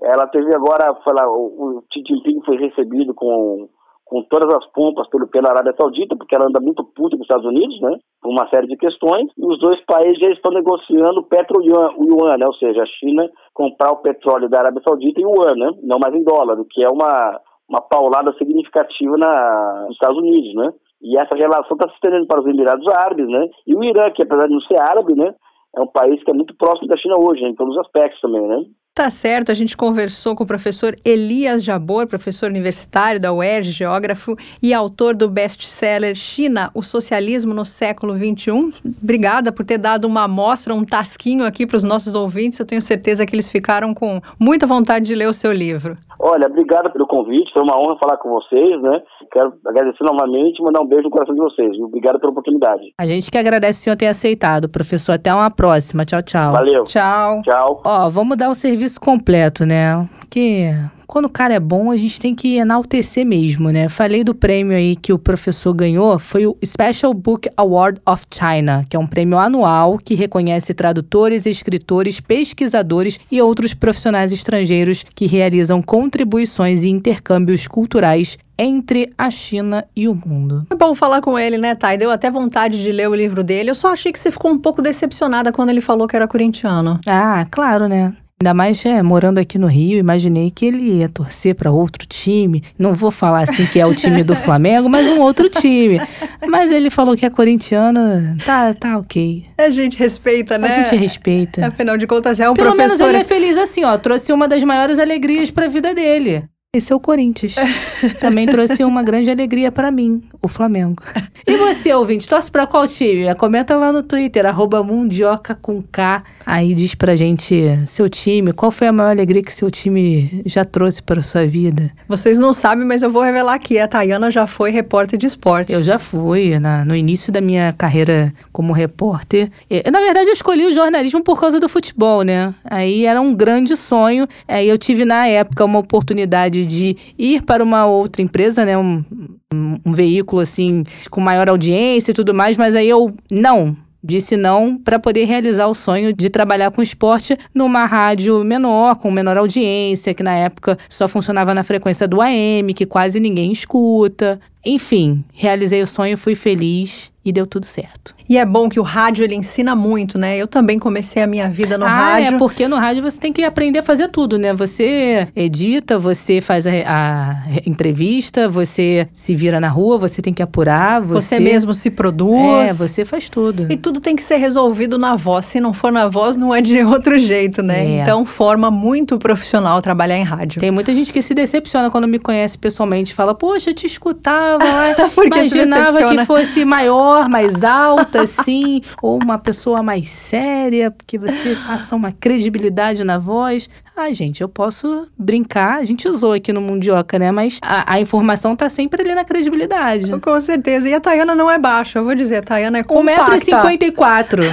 [0.00, 3.68] Ela teve agora, fala, o, o Xi Jinping foi recebido com
[4.08, 7.28] com todas as pompas pelo, pela Arábia Saudita, porque ela anda muito puta com os
[7.28, 7.98] Estados Unidos, né?
[8.22, 9.30] Por uma série de questões.
[9.36, 12.46] E os dois países já estão negociando petro-yuan, yuan, né?
[12.46, 15.70] Ou seja, a China comprar o petróleo da Arábia Saudita em yuan, né?
[15.82, 17.38] Não mais em dólar, o que é uma,
[17.68, 20.72] uma paulada significativa na, nos Estados Unidos, né?
[21.02, 23.46] E essa relação está se estendendo para os Emirados Árabes, né?
[23.66, 25.34] E o Irã, que apesar de não ser árabe, né?
[25.76, 27.50] É um país que é muito próximo da China hoje, né?
[27.50, 28.64] em todos os aspectos também, né?
[28.98, 34.34] Tá certo, a gente conversou com o professor Elias Jabor, professor universitário da UERJ, geógrafo
[34.60, 38.74] e autor do best-seller China, o socialismo no século XXI.
[39.00, 42.58] Obrigada por ter dado uma amostra, um tasquinho aqui para os nossos ouvintes.
[42.58, 45.94] Eu tenho certeza que eles ficaram com muita vontade de ler o seu livro.
[46.18, 49.00] Olha, obrigado pelo convite, foi uma honra falar com vocês, né?
[49.30, 51.78] Quero agradecer novamente e mandar um beijo no coração de vocês.
[51.78, 52.82] Obrigado pela oportunidade.
[52.98, 55.12] A gente que agradece o senhor ter aceitado, professor.
[55.12, 56.04] Até uma próxima.
[56.04, 56.52] Tchau, tchau.
[56.52, 56.84] Valeu.
[56.84, 57.40] Tchau.
[57.42, 57.82] Tchau.
[57.84, 60.08] Ó, vamos dar o serviço serviço completo, né?
[60.18, 60.74] Porque
[61.06, 63.88] quando o cara é bom, a gente tem que enaltecer mesmo, né?
[63.88, 68.84] Falei do prêmio aí que o professor ganhou, foi o Special Book Award of China,
[68.88, 75.26] que é um prêmio anual que reconhece tradutores, escritores, pesquisadores e outros profissionais estrangeiros que
[75.26, 80.66] realizam contribuições e intercâmbios culturais entre a China e o mundo.
[80.68, 81.96] É bom falar com ele, né, Thay?
[81.96, 83.70] Deu até vontade de ler o livro dele.
[83.70, 87.00] Eu só achei que você ficou um pouco decepcionada quando ele falou que era corintiano.
[87.06, 88.12] Ah, claro, né?
[88.40, 92.62] Ainda mais é, morando aqui no Rio, imaginei que ele ia torcer para outro time.
[92.78, 96.00] Não vou falar assim que é o time do Flamengo, mas um outro time.
[96.46, 99.44] Mas ele falou que é corintiano, tá, tá ok.
[99.58, 100.68] A gente respeita, né?
[100.68, 101.66] A gente respeita.
[101.66, 102.96] Afinal de contas, é um Pelo professor.
[102.96, 103.98] Pelo menos ele é feliz assim, ó.
[103.98, 106.44] Trouxe uma das maiores alegrias para a vida dele.
[106.76, 107.54] Esse é o Corinthians.
[108.20, 111.02] Também trouxe uma grande alegria para mim, o Flamengo.
[111.46, 113.34] E você, ouvinte, torce para qual time?
[113.36, 116.22] Comenta lá no Twitter, arroba Mundioca com K.
[116.44, 117.56] Aí diz pra gente
[117.86, 121.90] seu time, qual foi a maior alegria que seu time já trouxe para sua vida?
[122.06, 123.78] Vocês não sabem, mas eu vou revelar aqui.
[123.78, 125.72] A Tayana já foi repórter de esporte.
[125.72, 129.50] Eu já fui, na, no início da minha carreira como repórter.
[129.70, 132.54] E, na verdade, eu escolhi o jornalismo por causa do futebol, né?
[132.62, 134.28] Aí era um grande sonho.
[134.46, 138.76] Aí eu tive, na época, uma oportunidade de ir para uma outra empresa, né?
[138.76, 139.04] Um,
[139.52, 142.56] um, um veículo, assim, com maior audiência e tudo mais.
[142.56, 147.36] Mas aí eu, não, disse não para poder realizar o sonho de trabalhar com esporte
[147.54, 152.72] numa rádio menor, com menor audiência, que na época só funcionava na frequência do AM,
[152.74, 154.40] que quase ninguém escuta.
[154.64, 158.14] Enfim, realizei o sonho, fui feliz e deu tudo certo.
[158.28, 160.36] E é bom que o rádio ele ensina muito, né?
[160.36, 162.34] Eu também comecei a minha vida no ah, rádio.
[162.34, 164.52] é porque no rádio você tem que aprender a fazer tudo, né?
[164.52, 167.36] Você edita, você faz a, a
[167.66, 172.70] entrevista, você se vira na rua, você tem que apurar, você, Você mesmo se produz.
[172.70, 173.66] É, você faz tudo.
[173.70, 175.46] E tudo tem que ser resolvido na voz.
[175.46, 177.98] Se não for na voz, não é de outro jeito, né?
[177.98, 178.02] É.
[178.02, 180.60] Então, forma muito profissional trabalhar em rádio.
[180.60, 184.47] Tem muita gente que se decepciona quando me conhece pessoalmente, fala: "Poxa, te escutava,
[185.14, 190.90] Por que se imaginava que fosse maior, mais alta assim, ou uma pessoa mais séria,
[190.90, 193.68] porque você passa uma credibilidade na voz".
[194.00, 197.32] Ai, gente, eu posso brincar, a gente usou aqui no Mundioca, né?
[197.32, 200.16] Mas a, a informação tá sempre ali na credibilidade.
[200.20, 200.88] Com certeza.
[200.88, 202.36] E a Tayana não é baixa, eu vou dizer.
[202.36, 203.36] A Tayana é compacta.
[203.36, 204.52] 1,54m.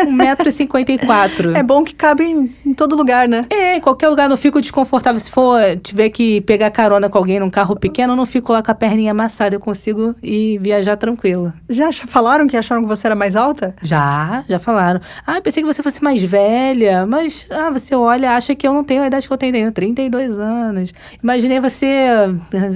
[0.08, 1.56] 1,54m.
[1.58, 3.44] É bom que cabe em, em todo lugar, né?
[3.50, 5.20] É, em qualquer lugar não fico desconfortável.
[5.20, 8.62] Se for tiver que pegar carona com alguém num carro pequeno, eu não fico lá
[8.62, 9.54] com a perninha amassada.
[9.54, 11.54] Eu consigo ir viajar tranquila.
[11.68, 13.74] Já falaram que acharam que você era mais alta?
[13.82, 15.00] Já, já falaram.
[15.26, 18.82] Ah, pensei que você fosse mais velha, mas ah, você olha, acha que eu não
[18.82, 20.92] tenho a idade que eu tenho, tenho 32 anos.
[21.22, 22.06] Imaginei você.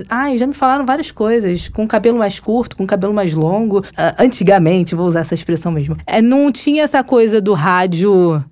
[0.08, 1.68] Ai, já me falaram várias coisas.
[1.68, 3.84] Com cabelo mais curto, com cabelo mais longo.
[3.96, 5.96] Ah, antigamente, vou usar essa expressão mesmo.
[6.06, 8.44] É, não tinha essa coisa do rádio.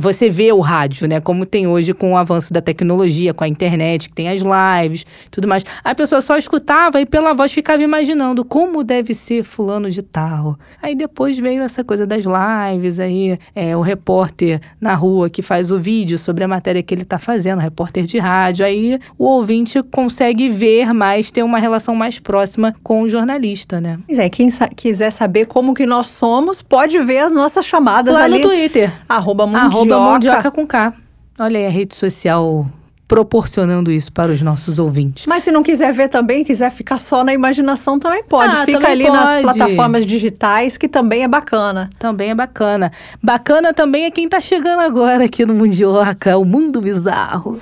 [0.00, 1.20] Você vê o rádio, né?
[1.20, 5.06] Como tem hoje com o avanço da tecnologia, com a internet, que tem as lives,
[5.30, 5.62] tudo mais.
[5.84, 10.58] A pessoa só escutava e pela voz ficava imaginando como deve ser fulano de tal.
[10.82, 15.70] Aí depois veio essa coisa das lives, aí é, o repórter na rua que faz
[15.70, 18.66] o vídeo sobre a matéria que ele tá fazendo, repórter de rádio.
[18.66, 24.00] Aí o ouvinte consegue ver mais, ter uma relação mais próxima com o jornalista, né?
[24.04, 28.14] Pois é, quem sa- quiser saber como que nós somos, pode ver as nossas chamadas
[28.16, 28.38] Lá ali.
[28.40, 29.66] no Twitter, Arroba Mundioca.
[29.66, 30.94] arroba Mundioca com K.
[31.38, 32.66] Olha aí a rede social
[33.06, 35.26] proporcionando isso para os nossos ouvintes.
[35.26, 38.56] Mas se não quiser ver também, quiser ficar só na imaginação, também pode.
[38.56, 39.42] Ah, Fica também ali nas pode.
[39.42, 41.90] plataformas digitais, que também é bacana.
[41.98, 42.90] Também é bacana.
[43.22, 47.60] Bacana também é quem tá chegando agora aqui no Mundioca, o Mundo Bizarro.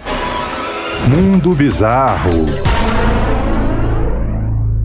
[1.08, 2.46] Mundo Bizarro.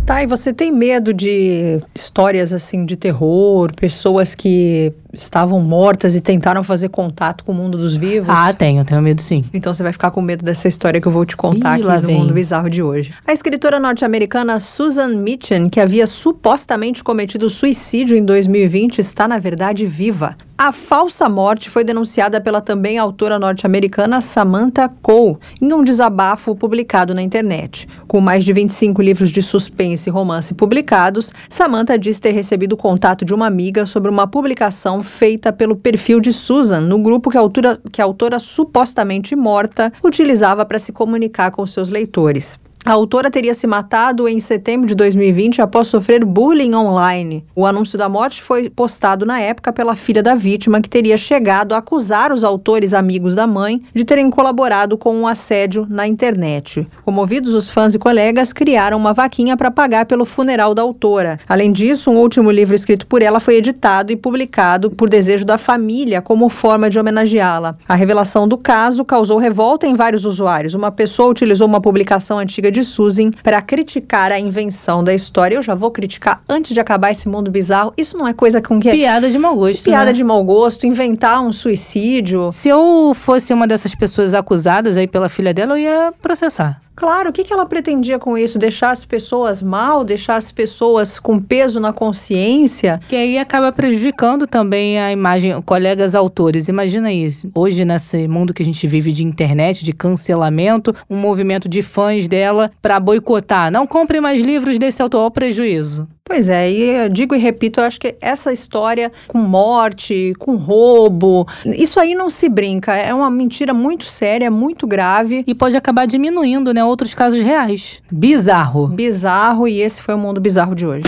[0.06, 6.22] Tá, e você tem medo de histórias assim de terror, pessoas que estavam mortas e
[6.22, 8.30] tentaram fazer contato com o mundo dos vivos?
[8.30, 9.44] Ah, tenho, tenho medo sim.
[9.54, 11.94] Então você vai ficar com medo dessa história que eu vou te contar Ih, lá
[11.96, 12.20] aqui no vem.
[12.20, 13.14] Mundo Bizarro de hoje.
[13.26, 19.86] A escritora norte-americana Susan Mitchin, que havia supostamente cometido suicídio em 2020, está na verdade
[19.86, 20.36] viva.
[20.60, 27.14] A falsa morte foi denunciada pela também autora norte-americana Samantha Cole em um desabafo publicado
[27.14, 27.88] na internet.
[28.08, 32.78] Com mais de 25 livros de suspense e romance publicados, Samantha diz ter recebido o
[32.78, 37.38] contato de uma amiga sobre uma publicação feita pelo perfil de Susan no grupo que
[37.38, 42.60] a autora, que a autora supostamente morta utilizava para se comunicar com seus leitores.
[42.88, 47.44] A autora teria se matado em setembro de 2020 após sofrer bullying online.
[47.54, 51.76] O anúncio da morte foi postado na época pela filha da vítima, que teria chegado
[51.76, 56.88] a acusar os autores amigos da mãe de terem colaborado com um assédio na internet.
[57.04, 61.42] Comovidos, os fãs e colegas criaram uma vaquinha para pagar pelo funeral da autora.
[61.46, 65.58] Além disso, um último livro escrito por ela foi editado e publicado por desejo da
[65.58, 67.76] família como forma de homenageá-la.
[67.86, 70.74] A revelação do caso causou revolta em vários usuários.
[70.74, 75.56] Uma pessoa utilizou uma publicação antiga de Susan para criticar a invenção da história.
[75.56, 77.94] Eu já vou criticar antes de acabar esse mundo bizarro.
[77.98, 79.84] Isso não é coisa com que Piada de mau gosto.
[79.84, 80.14] piada né?
[80.14, 82.52] de mau gosto, inventar um suicídio.
[82.52, 86.82] Se eu fosse uma dessas pessoas acusadas aí pela filha dela, eu ia processar.
[86.98, 88.58] Claro, o que, que ela pretendia com isso?
[88.58, 93.00] Deixar as pessoas mal, deixar as pessoas com peso na consciência?
[93.08, 96.68] Que aí acaba prejudicando também a imagem, colegas autores.
[96.68, 97.52] Imagina isso.
[97.54, 102.28] Hoje, nesse mundo que a gente vive de internet, de cancelamento, um movimento de fãs
[102.28, 103.72] dela para boicotar.
[103.72, 106.08] Não compre mais livros desse autor, ao prejuízo.
[106.28, 110.58] Pois é, e eu digo e repito, eu acho que essa história com morte, com
[110.58, 112.94] roubo, isso aí não se brinca.
[112.94, 115.46] É uma mentira muito séria, muito grave.
[115.48, 118.02] E pode acabar diminuindo, né, outros casos reais.
[118.12, 118.88] Bizarro.
[118.88, 121.04] Bizarro, e esse foi o mundo bizarro de hoje.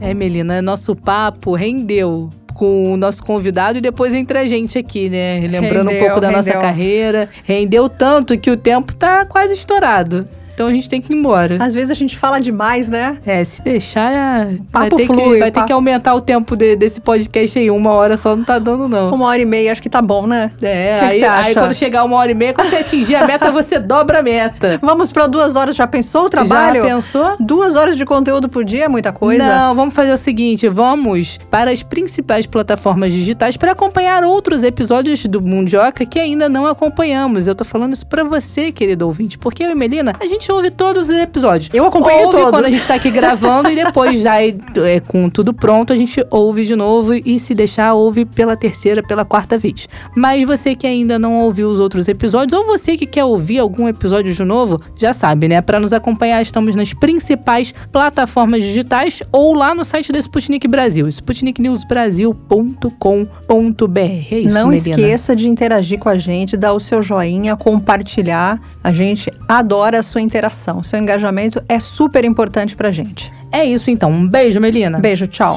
[0.00, 5.08] É, Melina, nosso papo rendeu com o nosso convidado e depois entre a gente aqui,
[5.08, 5.40] né?
[5.40, 6.60] Lembrando Rendeu, um pouco da nossa rendeu.
[6.60, 7.28] carreira.
[7.42, 10.28] Rendeu tanto que o tempo tá quase estourado.
[10.54, 11.56] Então a gente tem que ir embora.
[11.62, 13.18] Às vezes a gente fala demais, né?
[13.26, 16.20] É, se deixar, é- vai, Papo ter, flui, que, vai ter papo- que aumentar o
[16.20, 17.70] tempo de- desse podcast aí.
[17.70, 19.12] Uma hora só não tá dando, não.
[19.14, 20.52] Uma hora e meia, acho que tá bom, né?
[20.62, 21.54] É, O que que aí, você aí acha?
[21.54, 24.78] quando chegar uma hora e meia, quando você atingir a meta, você dobra a meta.
[24.80, 26.82] Vamos pra duas horas, já pensou o trabalho?
[26.82, 27.36] Já pensou?
[27.40, 29.44] Duas horas de conteúdo por dia é muita coisa.
[29.46, 35.24] Não, vamos fazer o seguinte: vamos para as principais plataformas digitais para acompanhar outros episódios
[35.26, 37.48] do Mundioca que ainda não acompanhamos.
[37.48, 40.70] Eu tô falando isso pra você, querido ouvinte, porque eu e Melina, a gente ouve
[40.70, 41.70] todos os episódios.
[41.72, 42.50] Eu acompanhei ouve todos.
[42.50, 45.96] quando a gente tá aqui gravando e depois já é, é, com tudo pronto, a
[45.96, 49.88] gente ouve de novo e se deixar, ouve pela terceira, pela quarta vez.
[50.16, 53.88] Mas você que ainda não ouviu os outros episódios, ou você que quer ouvir algum
[53.88, 55.60] episódio de novo, já sabe, né?
[55.60, 61.06] Para nos acompanhar, estamos nas principais plataformas digitais ou lá no site da Sputnik Brasil,
[61.08, 63.98] sputniknewsbrasil.com.br.
[64.30, 64.90] É isso, Não Melina.
[64.90, 68.60] esqueça de interagir com a gente, dar o seu joinha, compartilhar.
[68.82, 70.82] A gente adora a sua interação.
[70.82, 73.32] Seu engajamento é super importante pra gente.
[73.52, 74.10] É isso então.
[74.10, 74.98] Um beijo, Melina.
[74.98, 75.56] Beijo, tchau.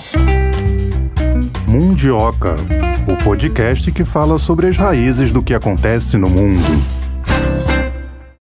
[1.67, 2.55] Mundioca,
[3.07, 6.61] o podcast que fala sobre as raízes do que acontece no mundo.